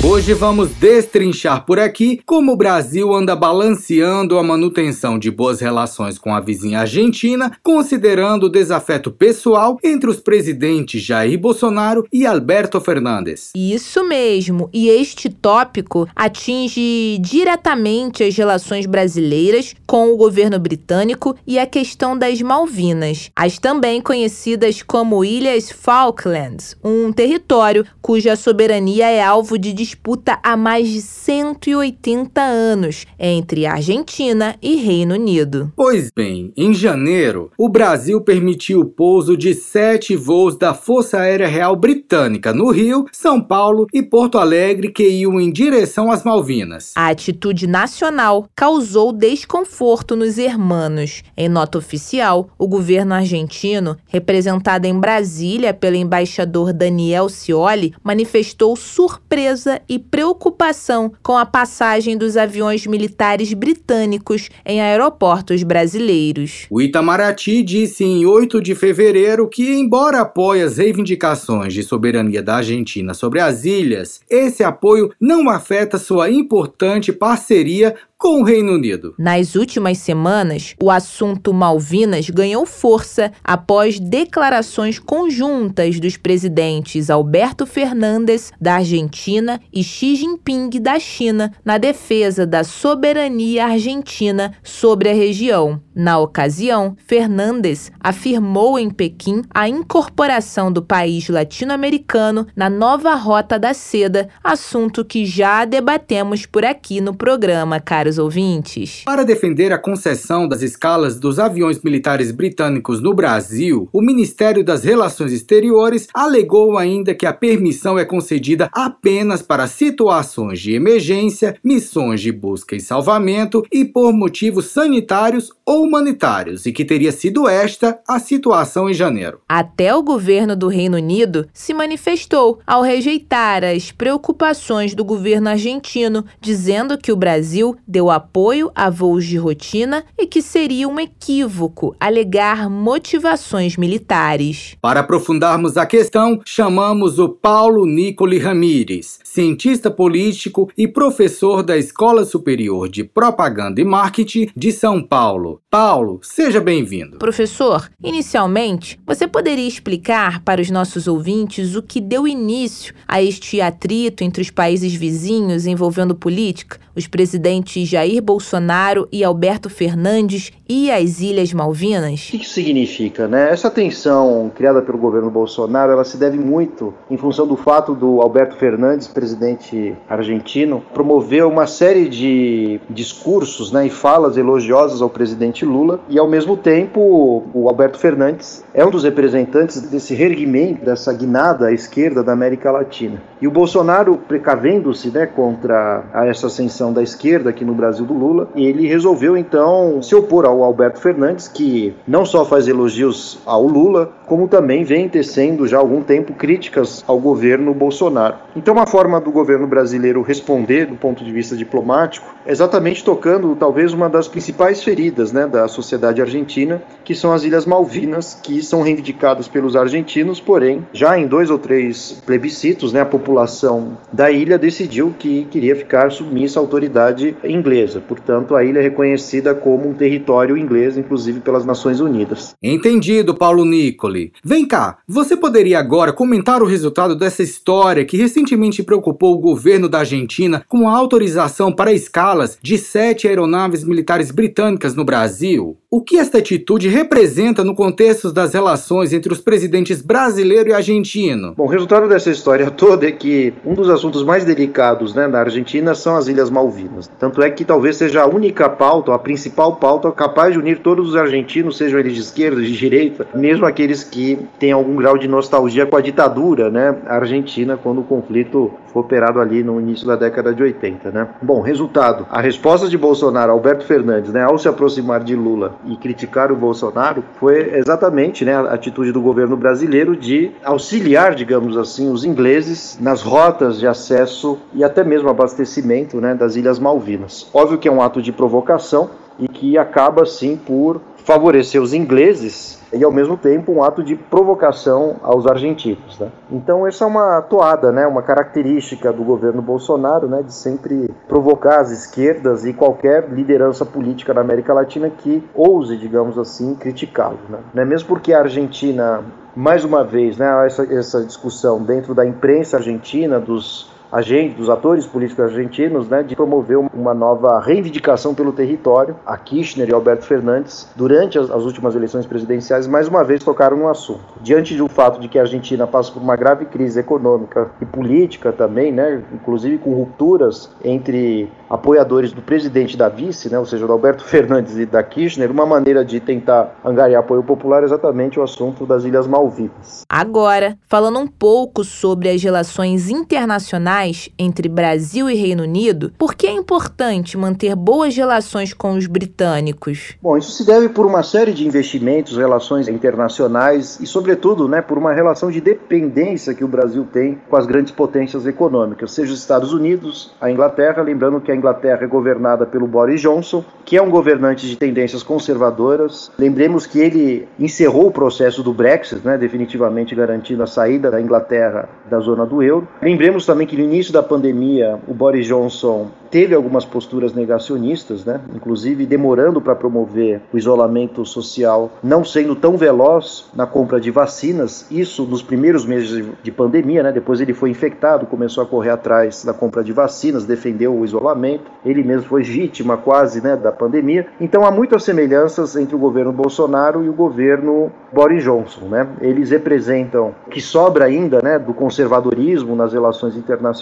[0.00, 6.16] Hoje vamos destrinchar por aqui como o Brasil anda balanceando a manutenção de boas relações
[6.16, 12.80] com a vizinha Argentina, considerando o desafeto pessoal entre os presidentes Jair Bolsonaro e Alberto
[12.80, 13.50] Fernandes.
[13.56, 21.58] Isso mesmo, e este tópico atinge diretamente as relações brasileiras com o governo britânico e
[21.58, 29.20] a questão das Malvinas, as também conhecidas como Ilhas Falklands, um território cuja soberania é
[29.20, 35.72] alvo de disputa há mais de 180 anos entre Argentina e Reino Unido.
[35.74, 41.48] Pois bem, em janeiro, o Brasil permitiu o pouso de sete voos da Força Aérea
[41.48, 46.92] Real Britânica no Rio, São Paulo e Porto Alegre que iam em direção às Malvinas.
[46.94, 51.22] A atitude nacional causou desconforto nos hermanos.
[51.34, 59.67] Em nota oficial, o governo argentino, representado em Brasília pelo embaixador Daniel Scioli, manifestou surpresa
[59.88, 66.66] e preocupação com a passagem dos aviões militares britânicos em aeroportos brasileiros.
[66.70, 72.56] O Itamaraty disse em 8 de fevereiro que, embora apoie as reivindicações de soberania da
[72.56, 79.14] Argentina sobre as ilhas, esse apoio não afeta sua importante parceria com o Reino Unido.
[79.16, 88.52] Nas últimas semanas, o assunto Malvinas ganhou força após declarações conjuntas dos presidentes Alberto Fernandes,
[88.60, 95.80] da Argentina, e Xi Jinping, da China, na defesa da soberania argentina sobre a região.
[95.94, 103.72] Na ocasião, Fernandes afirmou em Pequim a incorporação do país latino-americano na nova Rota da
[103.74, 109.02] Seda, assunto que já debatemos por aqui no programa, caros ouvintes.
[109.04, 114.82] Para defender a concessão das escalas dos aviões militares britânicos no Brasil, o Ministério das
[114.84, 122.20] Relações Exteriores alegou ainda que a permissão é concedida apenas para situações de emergência, missões
[122.20, 128.00] de busca e salvamento e por motivos sanitários ou humanitários, e que teria sido esta
[128.08, 129.40] a situação em janeiro.
[129.46, 136.24] Até o governo do Reino Unido se manifestou ao rejeitar as preocupações do governo argentino,
[136.40, 141.96] dizendo que o Brasil deu apoio a voos de rotina e que seria um equívoco
[141.98, 144.76] alegar motivações militares.
[144.80, 152.24] Para aprofundarmos a questão, chamamos o Paulo Nicoli Ramires, cientista político e professor da Escola
[152.24, 155.60] Superior de Propaganda e Marketing de São Paulo.
[155.68, 157.18] Paulo, seja bem-vindo.
[157.18, 163.60] Professor, inicialmente, você poderia explicar para os nossos ouvintes o que deu início a este
[163.60, 166.78] atrito entre os países vizinhos envolvendo política?
[166.94, 172.28] Os presidentes Jair Bolsonaro e Alberto Fernandes e as Ilhas Malvinas?
[172.28, 173.50] O que isso significa, né?
[173.50, 178.20] Essa tensão criada pelo governo Bolsonaro, ela se deve muito em função do fato do
[178.20, 185.64] Alberto Fernandes, presidente argentino, promover uma série de discursos né, e falas elogiosas ao presidente
[185.64, 191.12] Lula e, ao mesmo tempo, o Alberto Fernandes é um dos representantes desse reerguimento, dessa
[191.12, 193.22] guinada à esquerda da América Latina.
[193.40, 198.48] E o Bolsonaro, precavendo-se né, contra essa ascensão da esquerda aqui no Brasil do Lula,
[198.54, 204.12] ele resolveu então se opor ao Alberto Fernandes, que não só faz elogios ao Lula,
[204.26, 208.36] como também vem tecendo já há algum tempo críticas ao governo Bolsonaro.
[208.54, 213.56] Então, uma forma do governo brasileiro responder do ponto de vista diplomático é exatamente tocando
[213.56, 218.62] talvez uma das principais feridas né, da sociedade argentina, que são as Ilhas Malvinas, que
[218.62, 224.30] são reivindicadas pelos argentinos, porém, já em dois ou três plebiscitos, né, a população da
[224.30, 227.67] ilha decidiu que queria ficar submissa à autoridade inglesa.
[228.00, 232.54] Portanto, a ilha é reconhecida como um território inglês, inclusive pelas Nações Unidas.
[232.62, 234.32] Entendido, Paulo Nicoli.
[234.44, 239.88] Vem cá, você poderia agora comentar o resultado dessa história que recentemente preocupou o governo
[239.88, 245.76] da Argentina com a autorização para escalas de sete aeronaves militares britânicas no Brasil?
[245.90, 251.54] O que esta atitude representa no contexto das relações entre os presidentes brasileiro e argentino?
[251.56, 255.40] Bom, o resultado dessa história toda é que um dos assuntos mais delicados né, na
[255.40, 257.10] Argentina são as Ilhas Malvinas.
[257.18, 261.10] Tanto é que talvez seja a única pauta, a principal pauta capaz de unir todos
[261.10, 265.28] os argentinos, sejam eles de esquerda, de direita, mesmo aqueles que têm algum grau de
[265.28, 270.16] nostalgia com a ditadura né, argentina, quando o conflito foi operado ali no início da
[270.16, 271.10] década de 80.
[271.10, 271.28] Né?
[271.42, 275.96] Bom, resultado: a resposta de Bolsonaro, Alberto Fernandes, né, ao se aproximar de Lula e
[275.96, 282.10] criticar o Bolsonaro foi exatamente né, a atitude do governo brasileiro de auxiliar, digamos assim,
[282.10, 287.48] os ingleses nas rotas de acesso e até mesmo abastecimento né, das Ilhas Malvinas.
[287.52, 292.80] Óbvio que é um ato de provocação e que acaba, sim, por favorecer os ingleses
[292.90, 296.18] e ao mesmo tempo um ato de provocação aos argentinos.
[296.18, 296.30] Né?
[296.50, 298.06] Então essa é uma toada, né?
[298.06, 300.42] uma característica do governo Bolsonaro né?
[300.42, 306.38] de sempre provocar as esquerdas e qualquer liderança política na América Latina que ouse, digamos
[306.38, 307.38] assim, criticá-lo.
[307.50, 307.58] Né?
[307.76, 309.20] É mesmo porque a Argentina,
[309.54, 315.06] mais uma vez, né, essa, essa discussão dentro da imprensa argentina, dos agentes, dos atores
[315.06, 319.16] políticos argentinos, né, de promover uma nova reivindicação pelo território.
[319.26, 323.76] A Kirchner e Alberto Fernandes, durante as, as, últimas eleições presidenciais, mais uma vez tocaram
[323.76, 324.24] no assunto.
[324.40, 328.52] Diante do fato de que a Argentina passa por uma grave crise econômica e política
[328.52, 333.92] também, né, inclusive com rupturas entre apoiadores do presidente da vice, né, ou seja, do
[333.92, 338.42] Alberto Fernandes e da Kirchner, uma maneira de tentar angariar apoio popular é exatamente o
[338.42, 340.02] assunto das Ilhas Malvinas.
[340.08, 343.97] Agora, falando um pouco sobre as relações internacionais
[344.38, 350.16] entre Brasil e Reino Unido, por que é importante manter boas relações com os britânicos?
[350.22, 354.96] Bom, isso se deve por uma série de investimentos, relações internacionais e, sobretudo, né, por
[354.98, 359.40] uma relação de dependência que o Brasil tem com as grandes potências econômicas, seja os
[359.40, 364.02] Estados Unidos, a Inglaterra, lembrando que a Inglaterra é governada pelo Boris Johnson, que é
[364.02, 366.30] um governante de tendências conservadoras.
[366.38, 371.88] Lembremos que ele encerrou o processo do Brexit, né, definitivamente garantindo a saída da Inglaterra
[372.08, 372.86] da zona do euro.
[373.00, 379.06] Lembremos também que início da pandemia, o Boris Johnson teve algumas posturas negacionistas, né, inclusive
[379.06, 385.24] demorando para promover o isolamento social, não sendo tão veloz na compra de vacinas, isso
[385.24, 389.54] nos primeiros meses de pandemia, né, depois ele foi infectado, começou a correr atrás da
[389.54, 394.26] compra de vacinas, defendeu o isolamento ele mesmo foi vítima quase né, da pandemia.
[394.40, 398.86] Então há muitas semelhanças entre o governo Bolsonaro e o governo Boris Johnson.
[398.86, 399.06] Né?
[399.20, 403.77] Eles representam o que sobra ainda né, do conservadorismo nas relações internacionais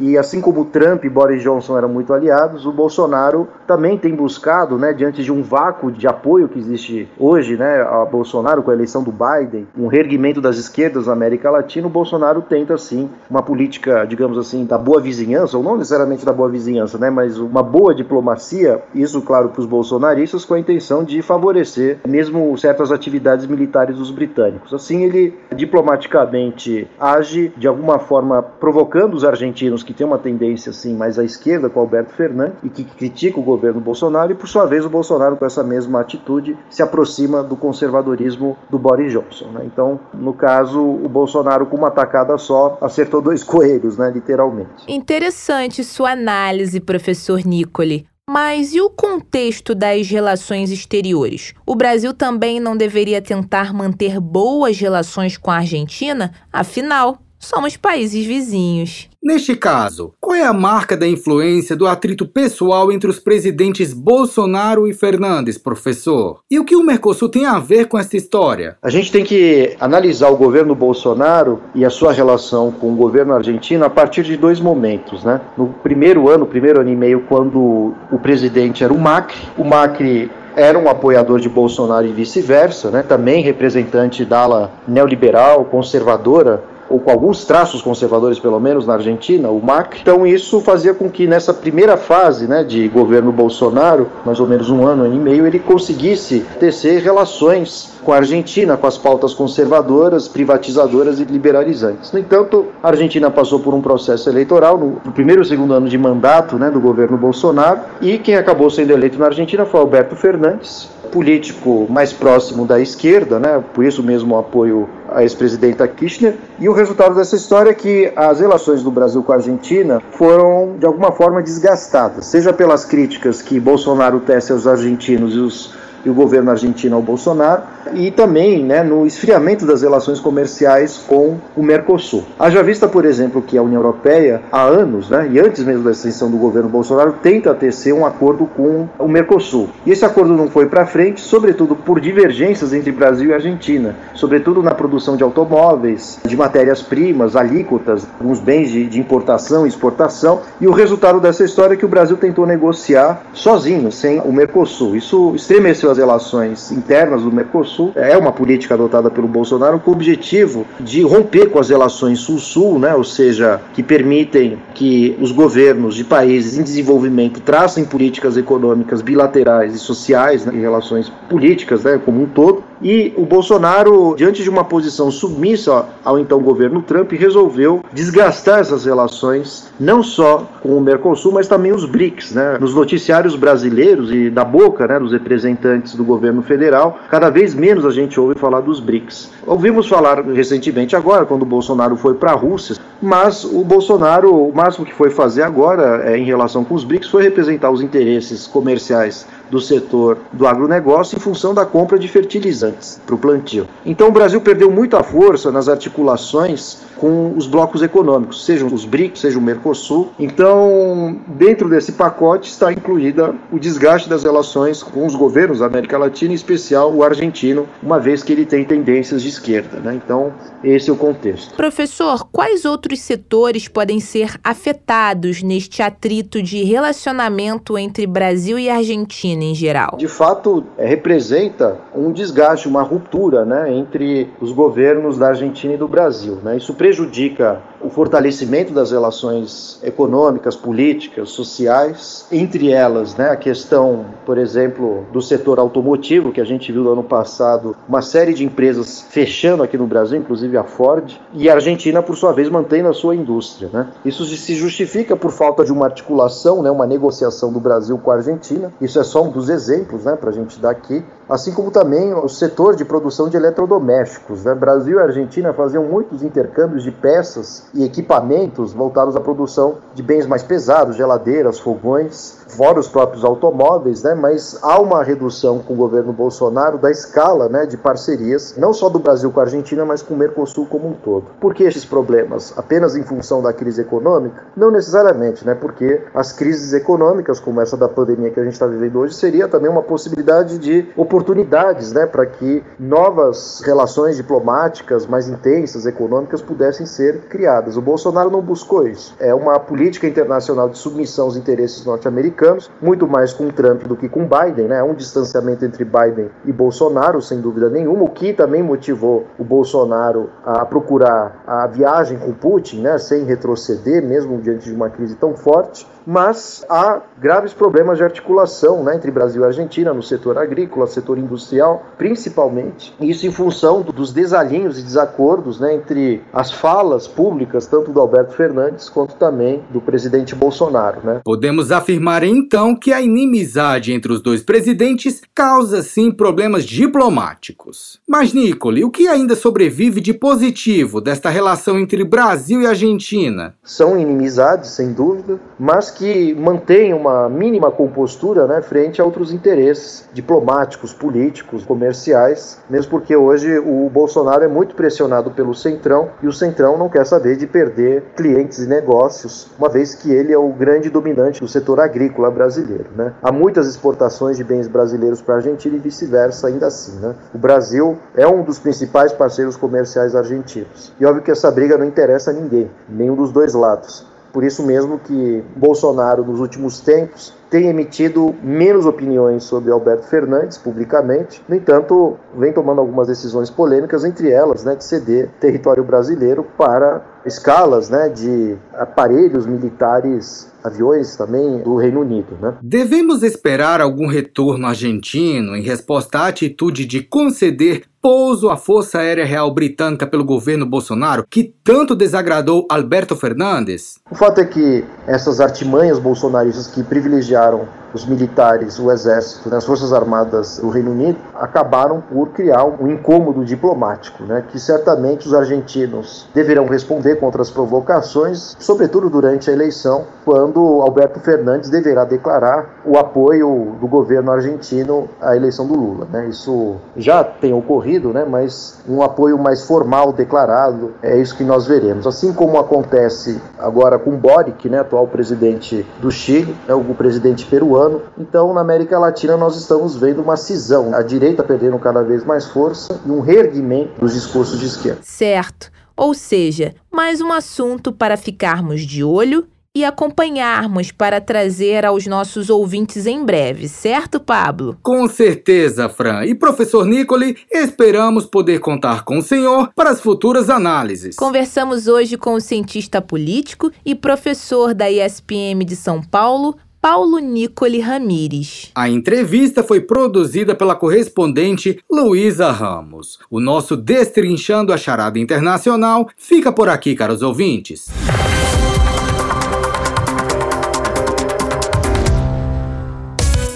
[0.00, 4.78] e assim como Trump e Boris Johnson eram muito aliados, o Bolsonaro também tem buscado,
[4.78, 8.74] né, diante de um vácuo de apoio que existe hoje né, a Bolsonaro com a
[8.74, 13.42] eleição do Biden, um reerguimento das esquerdas na América Latina, o Bolsonaro tenta sim uma
[13.42, 17.62] política, digamos assim, da boa vizinhança, ou não necessariamente da boa vizinhança, né, mas uma
[17.62, 23.46] boa diplomacia, isso claro para os bolsonaristas, com a intenção de favorecer mesmo certas atividades
[23.46, 24.72] militares dos britânicos.
[24.72, 30.70] Assim ele diplomaticamente age de alguma forma provocando apoiando os argentinos que têm uma tendência
[30.70, 34.48] assim mais à esquerda com Alberto Fernandes e que critica o governo Bolsonaro e por
[34.48, 39.48] sua vez o Bolsonaro com essa mesma atitude se aproxima do conservadorismo do Boris Johnson.
[39.52, 39.62] Né?
[39.64, 44.84] Então, no caso, o Bolsonaro com uma tacada só acertou dois coelhos, né, literalmente.
[44.86, 48.06] Interessante sua análise, professor Nicoli.
[48.28, 51.54] Mas e o contexto das relações exteriores?
[51.66, 56.30] O Brasil também não deveria tentar manter boas relações com a Argentina?
[56.52, 59.08] Afinal, somos países vizinhos.
[59.22, 64.86] Neste caso, qual é a marca da influência do atrito pessoal entre os presidentes Bolsonaro
[64.86, 66.40] e Fernandes, professor?
[66.50, 68.76] E o que o Mercosul tem a ver com essa história?
[68.82, 73.34] A gente tem que analisar o governo Bolsonaro e a sua relação com o governo
[73.34, 75.40] argentino a partir de dois momentos, né?
[75.56, 80.30] No primeiro ano, primeiro ano e meio, quando o presidente era o Macri, o Macri
[80.56, 83.02] era um apoiador de Bolsonaro e vice-versa, né?
[83.02, 89.48] também representante da ala neoliberal, conservadora ou com alguns traços conservadores, pelo menos na Argentina,
[89.48, 90.00] o Macri.
[90.00, 94.70] Então isso fazia com que nessa primeira fase né, de governo Bolsonaro, mais ou menos
[94.70, 99.34] um ano, ano e meio, ele conseguisse tecer relações com a Argentina, com as pautas
[99.34, 102.12] conservadoras, privatizadoras e liberalizantes.
[102.12, 105.98] No entanto, a Argentina passou por um processo eleitoral no, primeiro e segundo ano de
[105.98, 110.88] mandato né, do governo Bolsonaro, e quem acabou sendo eleito na Argentina foi Alberto Fernandes,
[111.10, 116.34] político mais próximo da esquerda, né, por isso mesmo o apoio à ex-presidenta Kirchner.
[116.58, 120.74] E o resultado dessa história é que as relações do Brasil com a Argentina foram,
[120.78, 126.10] de alguma forma, desgastadas, seja pelas críticas que Bolsonaro tece aos argentinos e os e
[126.10, 127.62] o governo argentino ao Bolsonaro,
[127.94, 132.24] e também né, no esfriamento das relações comerciais com o Mercosul.
[132.38, 135.90] Haja vista, por exemplo, que a União Europeia, há anos, né, e antes mesmo da
[135.90, 139.68] extensão do governo Bolsonaro, tenta tecer um acordo com o Mercosul.
[139.86, 144.62] E esse acordo não foi para frente, sobretudo por divergências entre Brasil e Argentina, sobretudo
[144.62, 150.66] na produção de automóveis, de matérias-primas, alíquotas, alguns bens de, de importação e exportação, e
[150.66, 154.96] o resultado dessa história é que o Brasil tentou negociar sozinho, sem o Mercosul.
[154.96, 157.92] Isso estremeceu as relações internas do Mercosul.
[157.94, 162.78] É uma política adotada pelo Bolsonaro com o objetivo de romper com as relações Sul-Sul,
[162.78, 162.94] né?
[162.94, 169.74] ou seja, que permitem que os governos de países em desenvolvimento tracem políticas econômicas bilaterais
[169.74, 170.52] e sociais né?
[170.52, 172.00] relações políticas né?
[172.04, 172.62] como um todo.
[172.80, 178.84] E o Bolsonaro, diante de uma posição submissa ao então governo Trump, resolveu desgastar essas
[178.84, 182.32] relações, não só com o Mercosul, mas também os BRICS.
[182.32, 182.58] Né?
[182.60, 187.84] Nos noticiários brasileiros e da boca né, dos representantes do governo federal, cada vez menos
[187.84, 189.30] a gente ouve falar dos BRICS.
[189.46, 194.54] Ouvimos falar recentemente agora, quando o Bolsonaro foi para a Rússia, mas o Bolsonaro, o
[194.54, 198.46] máximo que foi fazer agora é, em relação com os BRICS foi representar os interesses
[198.46, 203.66] comerciais do setor do agronegócio em função da compra de fertilizantes para o plantio.
[203.84, 209.20] Então o Brasil perdeu muita força nas articulações com os blocos econômicos, sejam os BRICS,
[209.20, 210.08] seja o Mercosul.
[210.18, 215.96] Então, dentro desse pacote está incluída o desgaste das relações com os governos da América
[215.96, 219.78] Latina, em especial o argentino, uma vez que ele tem tendências de esquerda.
[219.78, 220.00] Né?
[220.04, 220.32] Então,
[220.62, 221.54] esse é o contexto.
[221.54, 229.37] Professor, quais outros setores podem ser afetados neste atrito de relacionamento entre Brasil e Argentina
[229.44, 229.96] em geral?
[229.96, 235.76] De fato, é, representa um desgaste, uma ruptura né, entre os governos da Argentina e
[235.76, 236.36] do Brasil.
[236.42, 236.56] Né?
[236.56, 244.38] Isso prejudica o fortalecimento das relações econômicas, políticas, sociais, entre elas né, a questão, por
[244.38, 249.02] exemplo, do setor automotivo, que a gente viu no ano passado, uma série de empresas
[249.08, 252.94] fechando aqui no Brasil, inclusive a Ford, e a Argentina, por sua vez, mantendo a
[252.94, 253.70] sua indústria.
[253.72, 253.88] Né?
[254.04, 258.14] Isso se justifica por falta de uma articulação, né, uma negociação do Brasil com a
[258.14, 261.70] Argentina, isso é só um dos exemplos né, para a gente dar aqui, assim como
[261.70, 264.44] também o setor de produção de eletrodomésticos.
[264.44, 264.54] Né?
[264.54, 270.26] Brasil e Argentina faziam muitos intercâmbios de peças e equipamentos voltados à produção de bens
[270.26, 274.14] mais pesados, geladeiras, fogões, fora os próprios automóveis, né?
[274.14, 278.88] mas há uma redução com o governo Bolsonaro da escala né, de parcerias, não só
[278.88, 281.26] do Brasil com a Argentina, mas com o Mercosul como um todo.
[281.40, 282.54] Por que esses problemas?
[282.56, 284.44] Apenas em função da crise econômica?
[284.56, 285.54] Não necessariamente, né?
[285.54, 289.46] porque as crises econômicas, como essa da pandemia que a gente está vivendo hoje, seria
[289.48, 290.88] também uma possibilidade de
[291.18, 297.76] oportunidades né, para que novas relações diplomáticas mais intensas, econômicas, pudessem ser criadas.
[297.76, 299.14] O Bolsonaro não buscou isso.
[299.18, 304.08] É uma política internacional de submissão aos interesses norte-americanos, muito mais com Trump do que
[304.08, 304.82] com Biden, né?
[304.82, 310.30] Um distanciamento entre Biden e Bolsonaro, sem dúvida nenhuma, o que também motivou o Bolsonaro
[310.44, 312.96] a procurar a viagem com Putin, né?
[312.98, 318.82] Sem retroceder, mesmo diante de uma crise tão forte mas há graves problemas de articulação
[318.82, 324.10] né, entre Brasil e Argentina no setor agrícola, setor industrial, principalmente, isso em função dos
[324.10, 329.82] desalinhos e desacordos né, entre as falas públicas, tanto do Alberto Fernandes quanto também do
[329.82, 331.00] presidente Bolsonaro.
[331.04, 331.20] Né?
[331.22, 338.00] Podemos afirmar então que a inimizade entre os dois presidentes causa sim problemas diplomáticos.
[338.08, 343.54] Mas, Nicole, o que ainda sobrevive de positivo desta relação entre Brasil e Argentina?
[343.62, 345.97] São inimizades, sem dúvida, mas que
[346.36, 353.58] mantêm uma mínima compostura né, frente a outros interesses diplomáticos, políticos, comerciais, mesmo porque hoje
[353.58, 358.02] o Bolsonaro é muito pressionado pelo Centrão e o Centrão não quer saber de perder
[358.16, 362.86] clientes e negócios, uma vez que ele é o grande dominante do setor agrícola brasileiro.
[362.96, 363.12] Né?
[363.22, 366.98] Há muitas exportações de bens brasileiros para a Argentina e vice-versa, ainda assim.
[366.98, 367.14] Né?
[367.34, 370.92] O Brasil é um dos principais parceiros comerciais argentinos.
[370.98, 374.07] E óbvio que essa briga não interessa a ninguém, nenhum dos dois lados.
[374.32, 380.58] Por isso mesmo que Bolsonaro, nos últimos tempos, tem emitido menos opiniões sobre Alberto Fernandes
[380.58, 381.42] publicamente.
[381.48, 387.02] No entanto, vem tomando algumas decisões polêmicas, entre elas né, de ceder território brasileiro para
[387.24, 392.36] escalas né, de aparelhos militares, aviões também do Reino Unido.
[392.40, 392.54] Né?
[392.62, 399.24] Devemos esperar algum retorno argentino em resposta à atitude de conceder pouso à Força Aérea
[399.24, 403.98] Real Britânica pelo governo Bolsonaro, que tanto desagradou Alberto Fernandes?
[404.10, 409.64] O fato é que essas artimanhas bolsonaristas que privilegiaram os militares, o exército, né, as
[409.64, 415.34] forças armadas do Reino Unido acabaram por criar um incômodo diplomático, né, que certamente os
[415.34, 422.82] argentinos deverão responder contra as provocações, sobretudo durante a eleição, quando Alberto Fernandes deverá declarar
[422.84, 426.06] o apoio do governo argentino à eleição do Lula.
[426.10, 426.28] Né.
[426.28, 431.66] Isso já tem ocorrido, né, mas um apoio mais formal declarado é isso que nós
[431.66, 432.06] veremos.
[432.06, 437.78] Assim como acontece agora com Boric, né, atual presidente do Chile, né, o presidente peruano
[437.78, 438.02] ano.
[438.18, 442.46] Então, na América Latina, nós estamos vendo uma cisão, a direita perdendo cada vez mais
[442.46, 445.00] força e um reerguimento dos discursos de esquerda.
[445.02, 445.70] Certo.
[445.96, 449.46] Ou seja, mais um assunto para ficarmos de olho
[449.78, 454.76] e acompanharmos para trazer aos nossos ouvintes em breve, certo, Pablo?
[454.82, 456.24] Com certeza, Fran.
[456.24, 461.14] E professor Nicole, esperamos poder contar com o senhor para as futuras análises.
[461.14, 467.78] Conversamos hoje com o cientista político e professor da ISPM de São Paulo, Paulo Nicole
[467.78, 468.72] Ramires.
[468.74, 473.20] A entrevista foi produzida pela correspondente Luísa Ramos.
[473.30, 477.86] O nosso Destrinchando a Charada Internacional fica por aqui, caros ouvintes.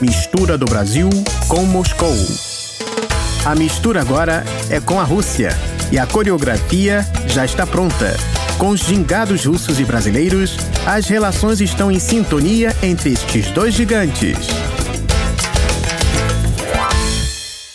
[0.03, 1.09] Mistura do Brasil
[1.47, 2.13] com Moscou.
[3.45, 5.57] A mistura agora é com a Rússia
[5.93, 8.17] e a coreografia já está pronta.
[8.59, 14.39] Com os gingados russos e brasileiros, as relações estão em sintonia entre estes dois gigantes.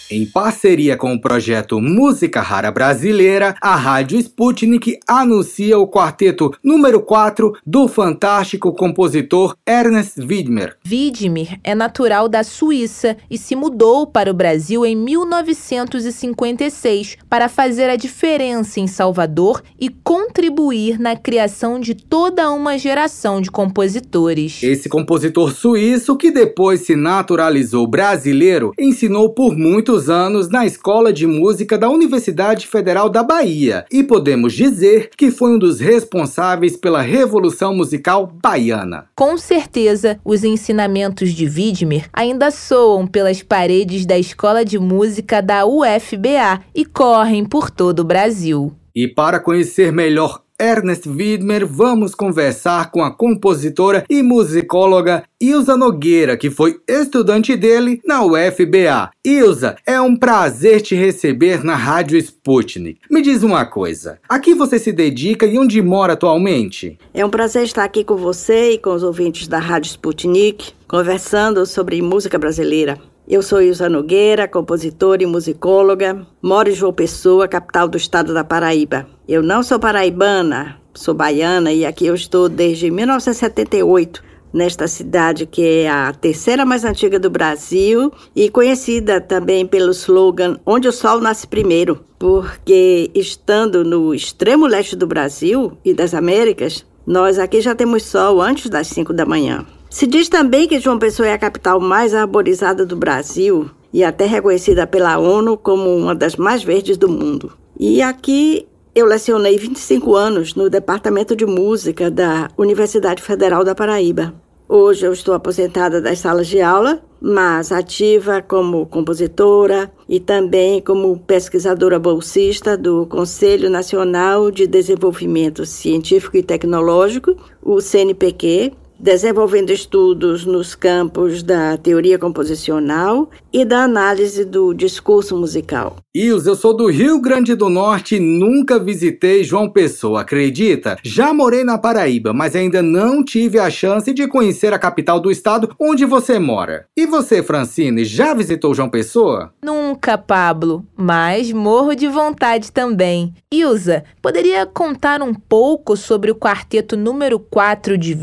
[0.10, 7.02] Em parceria com o projeto Música Rara Brasileira, a Rádio Sputnik anuncia o quarteto número
[7.02, 10.78] 4 do fantástico compositor Ernest Widmer.
[10.90, 17.90] Widmer é natural da Suíça e se mudou para o Brasil em 1956 para fazer
[17.90, 24.64] a diferença em Salvador e contribuir na criação de toda uma geração de compositores.
[24.64, 31.12] Esse compositor suíço, que depois se naturalizou brasileiro, ensinou por muitos muitos anos na Escola
[31.12, 36.78] de Música da Universidade Federal da Bahia e podemos dizer que foi um dos responsáveis
[36.78, 39.08] pela Revolução Musical Baiana.
[39.16, 45.66] Com certeza, os ensinamentos de Widmer ainda soam pelas paredes da Escola de Música da
[45.66, 48.72] UFBA e correm por todo o Brasil.
[48.96, 56.36] E para conhecer melhor Ernest Widmer, vamos conversar com a compositora e musicóloga Ilza Nogueira,
[56.36, 59.12] que foi estudante dele na UFBA.
[59.24, 63.00] Ilza, é um prazer te receber na Rádio Sputnik.
[63.10, 66.98] Me diz uma coisa, a que você se dedica e onde mora atualmente?
[67.14, 71.68] É um prazer estar aqui com você e com os ouvintes da Rádio Sputnik, conversando
[71.68, 72.98] sobre música brasileira.
[73.30, 76.26] Eu sou Ilza Nogueira, compositora e musicóloga.
[76.42, 79.06] Moro em João Pessoa, capital do estado da Paraíba.
[79.28, 84.24] Eu não sou paraibana, sou baiana e aqui eu estou desde 1978,
[84.54, 90.58] nesta cidade que é a terceira mais antiga do Brasil e conhecida também pelo slogan
[90.66, 96.86] Onde o Sol Nasce Primeiro, porque estando no extremo leste do Brasil e das Américas,
[97.06, 99.66] nós aqui já temos sol antes das 5 da manhã.
[99.90, 104.26] Se diz também que João Pessoa é a capital mais arborizada do Brasil e até
[104.26, 107.54] reconhecida pela ONU como uma das mais verdes do mundo.
[107.80, 114.34] E aqui eu lecionei 25 anos no Departamento de Música da Universidade Federal da Paraíba.
[114.68, 121.18] Hoje eu estou aposentada das salas de aula, mas ativa como compositora e também como
[121.20, 130.76] pesquisadora bolsista do Conselho Nacional de Desenvolvimento Científico e Tecnológico, o CNPq, desenvolvendo estudos nos
[130.76, 135.98] campos da teoria composicional e da análise do discurso musical.
[136.20, 140.98] Ilse, eu sou do Rio Grande do Norte e nunca visitei João Pessoa, acredita?
[141.04, 145.30] Já morei na Paraíba, mas ainda não tive a chance de conhecer a capital do
[145.30, 146.88] estado onde você mora.
[146.98, 149.54] E você, Francine, já visitou João Pessoa?
[149.64, 153.36] Nunca, Pablo, mas morro de vontade também.
[153.54, 158.18] Ilza, poderia contar um pouco sobre o quarteto número 4 de?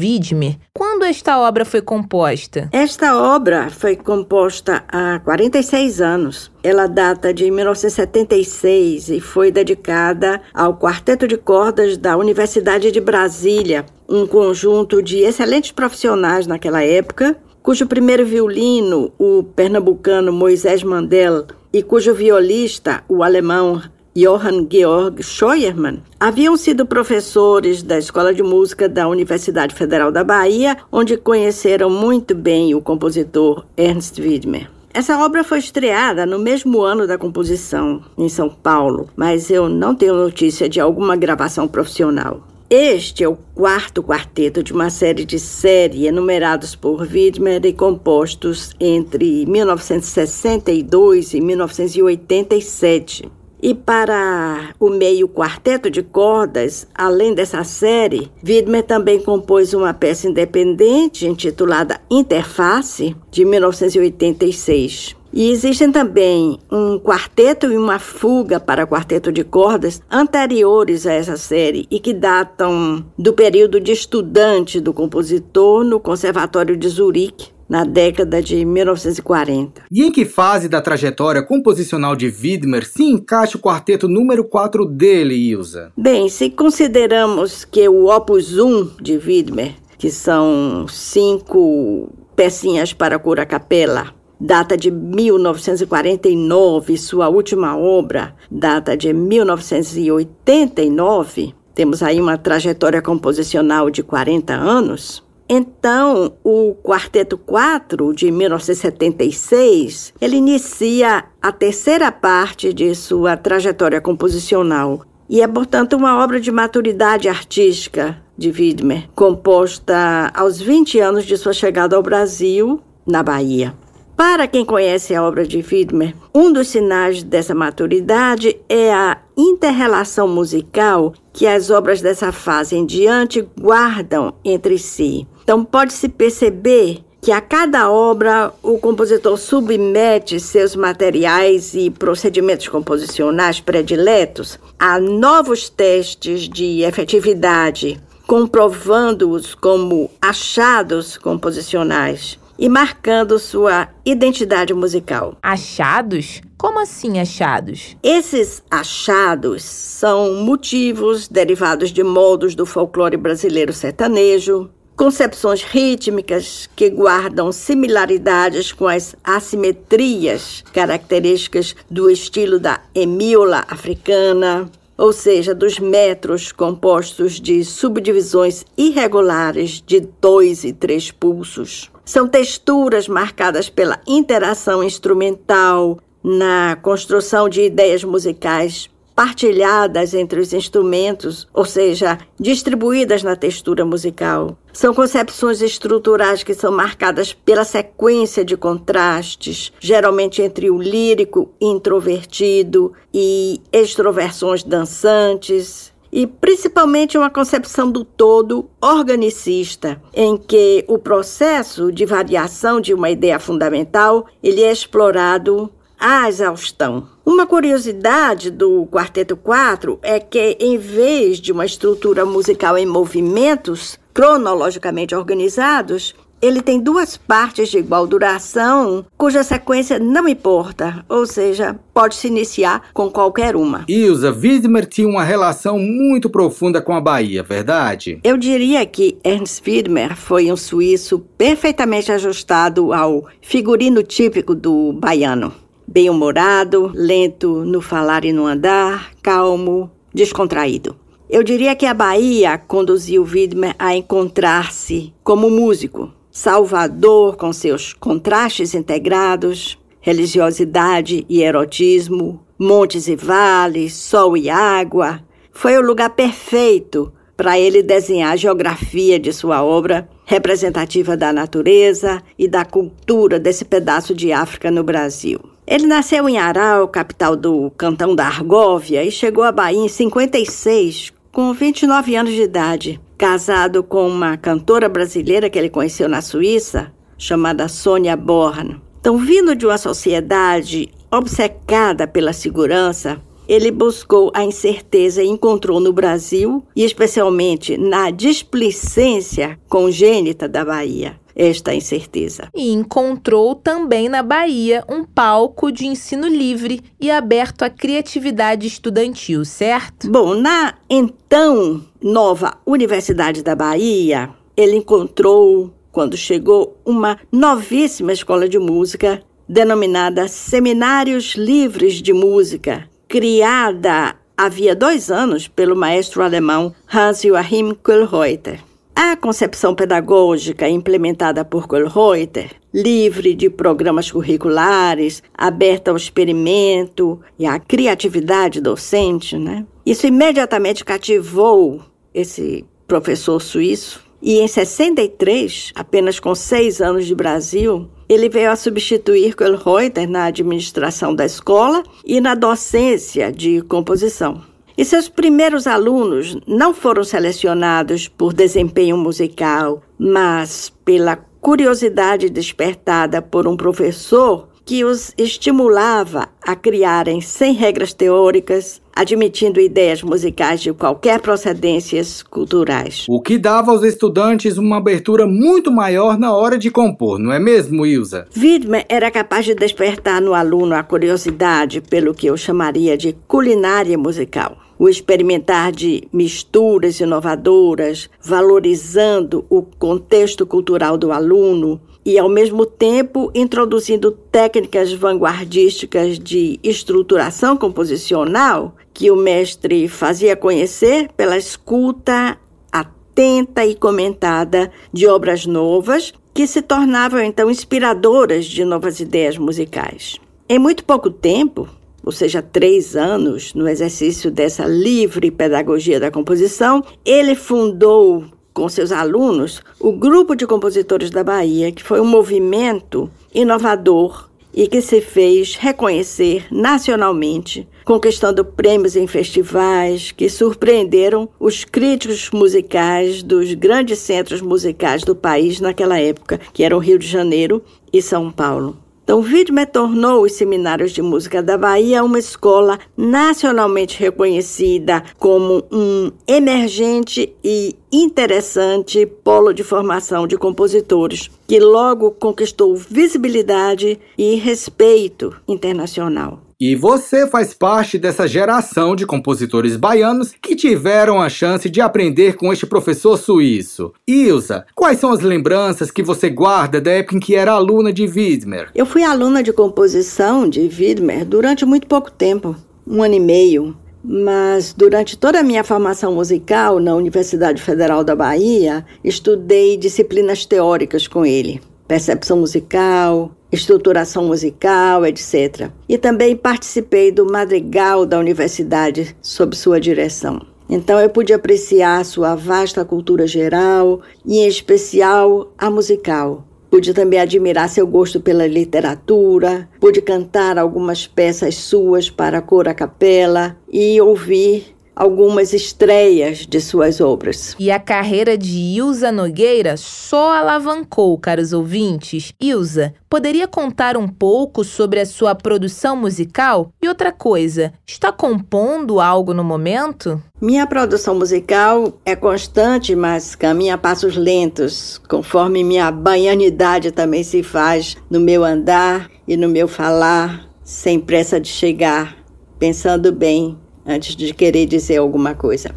[0.77, 2.69] Quando esta obra foi composta?
[2.73, 6.51] Esta obra foi composta há 46 anos.
[6.63, 13.85] Ela data de 1976 e foi dedicada ao Quarteto de Cordas da Universidade de Brasília,
[14.09, 21.83] um conjunto de excelentes profissionais naquela época, cujo primeiro violino, o pernambucano Moisés Mandel, e
[21.83, 23.83] cujo violista, o alemão
[24.17, 30.77] Johann Georg Scheuermann, haviam sido professores da Escola de Música da Universidade Federal da Bahia,
[30.93, 34.71] onde conheceram muito bem o compositor Ernst Widmer.
[34.93, 39.97] Essa obra foi estreada no mesmo ano da composição, em São Paulo, mas eu não
[39.97, 42.47] tenho notícia de alguma gravação profissional.
[42.71, 48.71] Este é o quarto quarteto de uma série de série enumerados por Widmer e compostos
[48.79, 53.29] entre 1962 e 1987.
[53.65, 60.29] E para o meio quarteto de cordas, além dessa série, Widmer também compôs uma peça
[60.29, 65.17] independente intitulada Interface, de 1986.
[65.33, 71.39] E existem também um quarteto e uma fuga para quarteto de cordas anteriores a essa
[71.39, 77.85] série e que datam do período de estudante do compositor no Conservatório de Zurique, na
[77.85, 79.83] década de 1940.
[79.91, 84.87] E em que fase da trajetória composicional de Widmer se encaixa o quarteto número 4
[84.87, 85.93] dele, Ilza?
[85.97, 93.45] Bem, se consideramos que o Opus 1 de Widmer, que são cinco pecinhas para cura
[93.47, 103.91] capela, data de 1949, sua última obra data de 1989, temos aí uma trajetória composicional
[103.91, 105.23] de 40 anos.
[105.49, 115.05] Então, o Quarteto 4 de 1976, ele inicia a terceira parte de sua trajetória composicional
[115.29, 121.37] e é, portanto, uma obra de maturidade artística de Widmer, composta aos 20 anos de
[121.37, 123.75] sua chegada ao Brasil, na Bahia.
[124.17, 130.29] Para quem conhece a obra de Widmer, um dos sinais dessa maturidade é a interrelação
[130.29, 135.27] musical que as obras dessa fase em diante guardam entre si.
[135.43, 143.59] Então, pode-se perceber que a cada obra o compositor submete seus materiais e procedimentos composicionais
[143.59, 155.37] prediletos a novos testes de efetividade, comprovando-os como achados composicionais e marcando sua identidade musical.
[155.43, 156.41] Achados?
[156.57, 157.97] Como assim achados?
[158.03, 167.51] Esses achados são motivos derivados de modos do folclore brasileiro sertanejo, concepções rítmicas que guardam
[167.51, 177.41] similaridades com as assimetrias características do estilo da emiola africana, ou seja, dos metros compostos
[177.41, 181.91] de subdivisões irregulares de dois e três pulsos.
[182.05, 191.47] São texturas marcadas pela interação instrumental na construção de ideias musicais partilhadas entre os instrumentos,
[191.55, 194.59] ou seja, distribuídas na textura musical.
[194.73, 202.93] São concepções estruturais que são marcadas pela sequência de contrastes, geralmente entre o lírico introvertido
[203.13, 212.07] e extroversões dançantes, e principalmente uma concepção do todo organicista, em que o processo de
[212.07, 217.09] variação de uma ideia fundamental ele é explorado à exaustão.
[217.27, 223.99] Uma curiosidade do Quarteto 4 é que, em vez de uma estrutura musical em movimentos
[224.13, 231.79] cronologicamente organizados, ele tem duas partes de igual duração, cuja sequência não importa, ou seja,
[231.93, 233.85] pode se iniciar com qualquer uma.
[233.89, 238.19] Ilza, Widmer tinha uma relação muito profunda com a Bahia, verdade?
[238.23, 245.53] Eu diria que Ernst Widmer foi um suíço perfeitamente ajustado ao figurino típico do baiano.
[245.87, 250.97] Bem-humorado, lento no falar e no andar, calmo, descontraído.
[251.29, 258.75] Eu diria que a Bahia conduziu Widmer a encontrar-se como músico, Salvador com seus contrastes
[258.75, 265.21] integrados, religiosidade e erotismo, montes e vales, sol e água,
[265.53, 272.21] foi o lugar perfeito para ele desenhar a geografia de sua obra, representativa da natureza
[272.37, 275.39] e da cultura desse pedaço de África no Brasil.
[275.65, 281.13] Ele nasceu em Aral, capital do cantão da Argóvia, e chegou à Bahia em 56,
[281.31, 286.93] com 29 anos de idade, casado com uma cantora brasileira que ele conheceu na Suíça,
[287.17, 288.83] chamada Sônia Born.
[289.01, 293.19] Então, vindo de uma sociedade obcecada pela segurança,
[293.49, 301.19] ele buscou a incerteza e encontrou no Brasil, e especialmente na displicência congênita da Bahia,
[301.35, 302.49] esta incerteza.
[302.55, 309.45] E encontrou também na Bahia um palco de ensino livre e aberto à criatividade estudantil,
[309.45, 310.11] certo?
[310.11, 318.59] Bom, na então nova Universidade da Bahia, ele encontrou, quando chegou, uma novíssima escola de
[318.59, 328.61] música denominada Seminários Livres de Música, criada havia dois anos pelo maestro alemão Hans-Joachim Kohlreuter.
[328.97, 337.59] A concepção pedagógica implementada por Kohlreuter, livre de programas curriculares, aberta ao experimento e à
[337.59, 339.67] criatividade docente, né?
[339.85, 341.83] Isso imediatamente cativou
[342.15, 344.05] esse professor suíço.
[344.23, 350.27] E em 63, apenas com seis anos de Brasil, ele veio a substituir Kohlreuter na
[350.27, 354.54] administração da escola e na docência de composição.
[354.77, 363.47] E seus primeiros alunos não foram selecionados por desempenho musical, mas pela curiosidade despertada por
[363.47, 371.21] um professor que os estimulava a criarem sem regras teóricas, admitindo ideias musicais de qualquer
[371.21, 373.05] procedências culturais.
[373.09, 377.39] O que dava aos estudantes uma abertura muito maior na hora de compor, não é
[377.39, 378.27] mesmo, Ilza?
[378.37, 383.99] Widmer era capaz de despertar no aluno a curiosidade pelo que eu chamaria de culinária
[383.99, 392.67] musical o experimentar de misturas inovadoras, valorizando o contexto cultural do aluno e, ao mesmo
[392.67, 402.39] tempo, introduzindo técnicas vanguardísticas de estruturação composicional que o mestre fazia conhecer pela escuta
[402.71, 410.19] atenta e comentada de obras novas que se tornavam então inspiradoras de novas ideias musicais.
[410.49, 411.69] Em muito pouco tempo,
[412.05, 418.25] ou seja, três anos, no exercício dessa livre pedagogia da composição, ele fundou
[418.55, 424.69] com seus alunos o Grupo de Compositores da Bahia, que foi um movimento inovador e
[424.69, 433.53] que se fez reconhecer nacionalmente, conquistando prêmios em festivais que surpreenderam os críticos musicais dos
[433.55, 438.84] grandes centros musicais do país naquela época, que eram Rio de Janeiro e São Paulo.
[439.05, 446.11] Então, Widmer tornou os Seminários de Música da Bahia uma escola nacionalmente reconhecida como um
[446.27, 456.44] emergente e interessante polo de formação de compositores, que logo conquistou visibilidade e respeito internacional.
[456.67, 462.37] E você faz parte dessa geração de compositores baianos que tiveram a chance de aprender
[462.37, 463.93] com este professor suíço.
[464.09, 468.07] Ilza, quais são as lembranças que você guarda da época em que era aluna de
[468.07, 468.71] Widmer?
[468.75, 472.57] Eu fui aluna de composição de Widmer durante muito pouco tempo
[472.87, 473.77] um ano e meio.
[474.03, 481.07] Mas durante toda a minha formação musical na Universidade Federal da Bahia, estudei disciplinas teóricas
[481.07, 485.71] com ele percepção musical, estruturação musical, etc.
[485.89, 490.41] E também participei do madrigal da universidade sob sua direção.
[490.69, 496.45] Então eu pude apreciar sua vasta cultura geral e, em especial, a musical.
[496.71, 502.75] Pude também admirar seu gosto pela literatura, pude cantar algumas peças suas para cor a
[502.75, 507.55] capela e ouvir algumas estreias de suas obras.
[507.59, 512.33] E a carreira de Ilza Nogueira só alavancou, caros ouvintes.
[512.41, 516.71] Ilza, poderia contar um pouco sobre a sua produção musical?
[516.83, 520.23] E outra coisa, está compondo algo no momento?
[520.41, 527.43] Minha produção musical é constante, mas caminha a passos lentos, conforme minha baianidade também se
[527.43, 532.17] faz no meu andar e no meu falar, sem pressa de chegar,
[532.59, 535.75] pensando bem antes de querer dizer alguma coisa.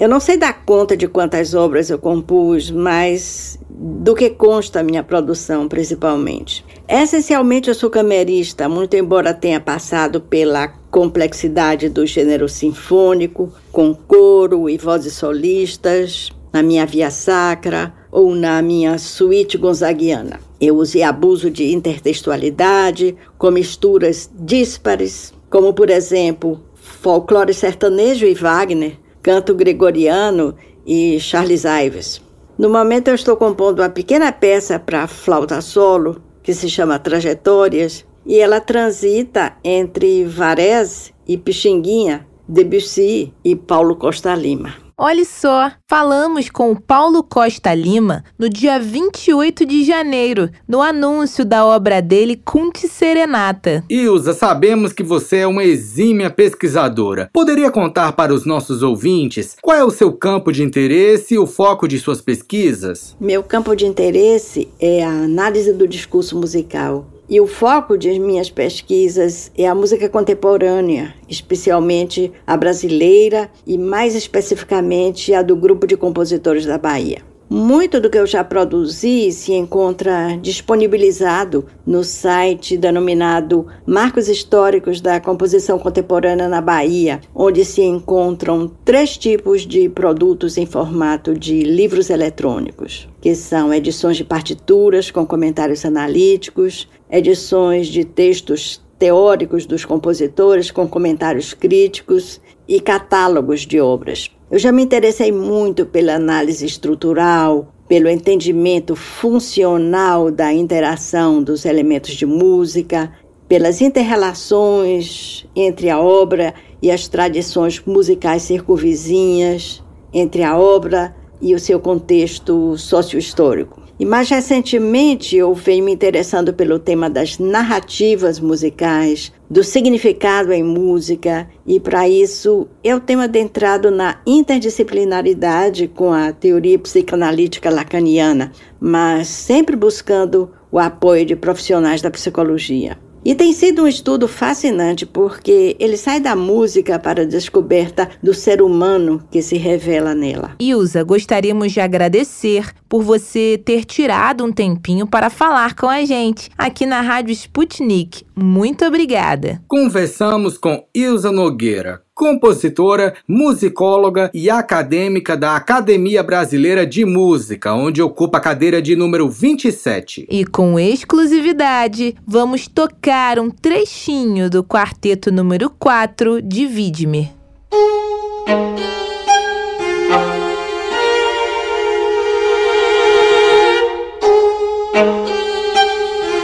[0.00, 4.82] Eu não sei dar conta de quantas obras eu compus, mas do que consta a
[4.82, 6.64] minha produção, principalmente.
[6.88, 14.70] Essencialmente, eu sou camerista, muito embora tenha passado pela complexidade do gênero sinfônico, com coro
[14.70, 20.40] e vozes solistas, na minha via sacra, ou na minha suíte gonzaguiana.
[20.58, 26.60] Eu usei abuso de intertextualidade, com misturas díspares, como por exemplo
[27.00, 30.54] folclore sertanejo e Wagner, canto gregoriano
[30.86, 32.20] e Charles Ives.
[32.58, 38.04] No momento eu estou compondo uma pequena peça para flauta solo, que se chama Trajetórias,
[38.26, 44.89] e ela transita entre Varese e Pixinguinha, Debussy e Paulo Costa Lima.
[45.02, 51.42] Olha só, falamos com o Paulo Costa Lima no dia 28 de janeiro, no anúncio
[51.42, 53.82] da obra dele Cunte Serenata.
[53.88, 57.30] Ilza, sabemos que você é uma exímia pesquisadora.
[57.32, 61.46] Poderia contar para os nossos ouvintes qual é o seu campo de interesse e o
[61.46, 63.16] foco de suas pesquisas?
[63.18, 67.06] Meu campo de interesse é a análise do discurso musical.
[67.30, 74.16] E o foco de minhas pesquisas é a música contemporânea, especialmente a brasileira e mais
[74.16, 77.22] especificamente a do grupo de compositores da Bahia.
[77.52, 85.18] Muito do que eu já produzi se encontra disponibilizado no site denominado Marcos Históricos da
[85.18, 92.08] Composição Contemporânea na Bahia, onde se encontram três tipos de produtos em formato de livros
[92.08, 100.70] eletrônicos, que são edições de partituras com comentários analíticos, edições de textos teóricos dos compositores
[100.70, 104.30] com comentários críticos e catálogos de obras.
[104.50, 112.12] Eu já me interessei muito pela análise estrutural, pelo entendimento funcional da interação dos elementos
[112.12, 113.12] de música,
[113.48, 119.82] pelas interrelações entre a obra e as tradições musicais circunvizinhas,
[120.12, 123.79] entre a obra e o seu contexto sociohistórico.
[124.00, 130.62] E mais recentemente eu venho me interessando pelo tema das narrativas musicais, do significado em
[130.62, 139.28] música, e para isso eu tenho adentrado na interdisciplinaridade com a teoria psicanalítica lacaniana, mas
[139.28, 142.96] sempre buscando o apoio de profissionais da psicologia.
[143.24, 148.32] E tem sido um estudo fascinante porque ele sai da música para a descoberta do
[148.32, 150.56] ser humano que se revela nela.
[150.58, 156.48] Ilza, gostaríamos de agradecer por você ter tirado um tempinho para falar com a gente
[156.56, 158.24] aqui na Rádio Sputnik.
[158.34, 159.62] Muito obrigada.
[159.68, 168.36] Conversamos com Ilza Nogueira, compositora, musicóloga e acadêmica da Academia Brasileira de Música, onde ocupa
[168.36, 170.26] a cadeira de número 27.
[170.30, 177.30] E com exclusividade, vamos tocar um trechinho do quarteto número 4 de Widmer.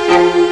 [0.07, 0.46] Quem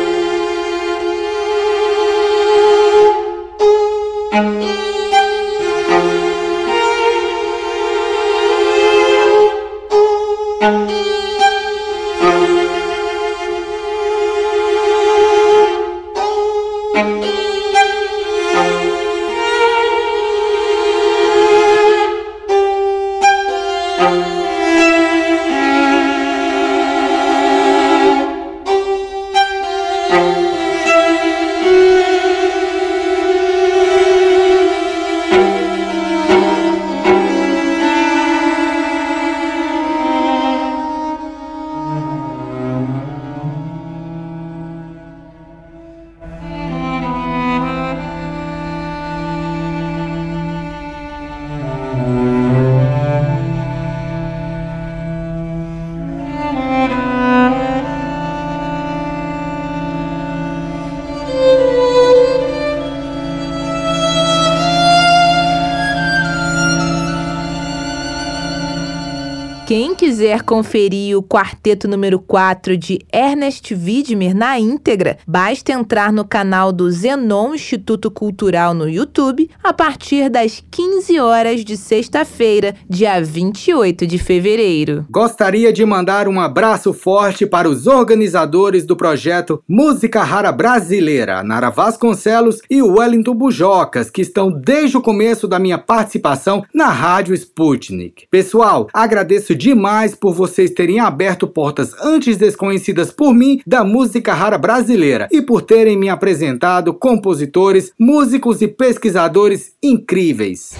[70.34, 76.72] quiser conferir o quarteto número 4 de Ernest Widmer na íntegra, basta entrar no canal
[76.72, 84.04] do Zenon Instituto Cultural no YouTube a partir das 15 horas de sexta-feira, dia 28
[84.04, 85.06] de fevereiro.
[85.08, 91.70] Gostaria de mandar um abraço forte para os organizadores do projeto Música Rara Brasileira, Nara
[91.70, 98.26] Vasconcelos e Wellington Bujocas, que estão desde o começo da minha participação na Rádio Sputnik.
[98.28, 104.58] Pessoal, agradeço demais por vocês terem aberto portas antes desconhecidas por mim da música rara
[104.58, 110.72] brasileira e por terem me apresentado compositores, músicos e pesquisadores incríveis.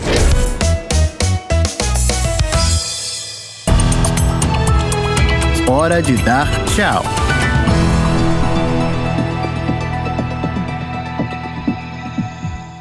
[5.67, 7.03] Hora de dar tchau.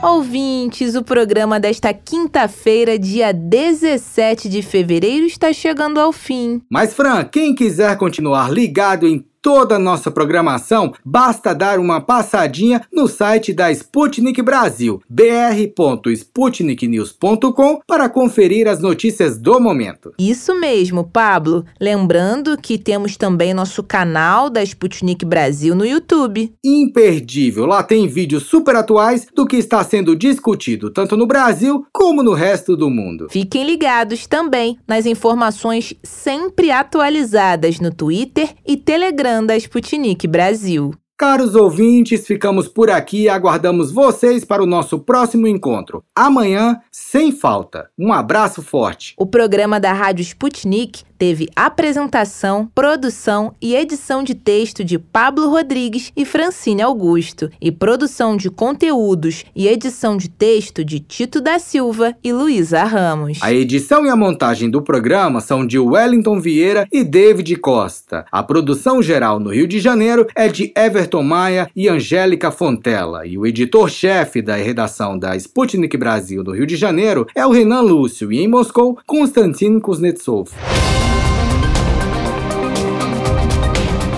[0.04, 6.62] Ouvintes, o programa desta quinta-feira, dia 17 de fevereiro, está chegando ao fim.
[6.70, 12.82] Mas, Fran, quem quiser continuar ligado em toda a nossa programação, basta dar uma passadinha
[12.92, 20.14] no site da Sputnik Brasil, br.sputniknews.com, para conferir as notícias do momento.
[20.18, 21.66] Isso mesmo, Pablo.
[21.78, 26.54] Lembrando que temos também nosso canal da Sputnik Brasil no YouTube.
[26.64, 32.24] Imperdível, lá tem vídeos super atuais do que está sendo discutido tanto no Brasil como
[32.24, 33.28] no resto do mundo.
[33.30, 40.94] Fiquem ligados também nas informações sempre atualizadas no Twitter e Telegram da Sputnik Brasil.
[41.18, 46.04] Caros ouvintes, ficamos por aqui e aguardamos vocês para o nosso próximo encontro.
[46.14, 47.90] Amanhã, sem falta.
[47.98, 49.14] Um abraço forte.
[49.18, 56.12] O programa da Rádio Sputnik teve apresentação, produção e edição de texto de Pablo Rodrigues
[56.18, 62.14] e Francine Augusto, e produção de conteúdos e edição de texto de Tito da Silva
[62.22, 63.40] e Luísa Ramos.
[63.42, 68.26] A edição e a montagem do programa são de Wellington Vieira e David Costa.
[68.30, 73.38] A produção geral no Rio de Janeiro é de Everton Maia e Angélica Fontela, e
[73.38, 78.30] o editor-chefe da redação da Sputnik Brasil do Rio de Janeiro é o Renan Lúcio,
[78.30, 80.52] e em Moscou, Konstantin Kuznetsov.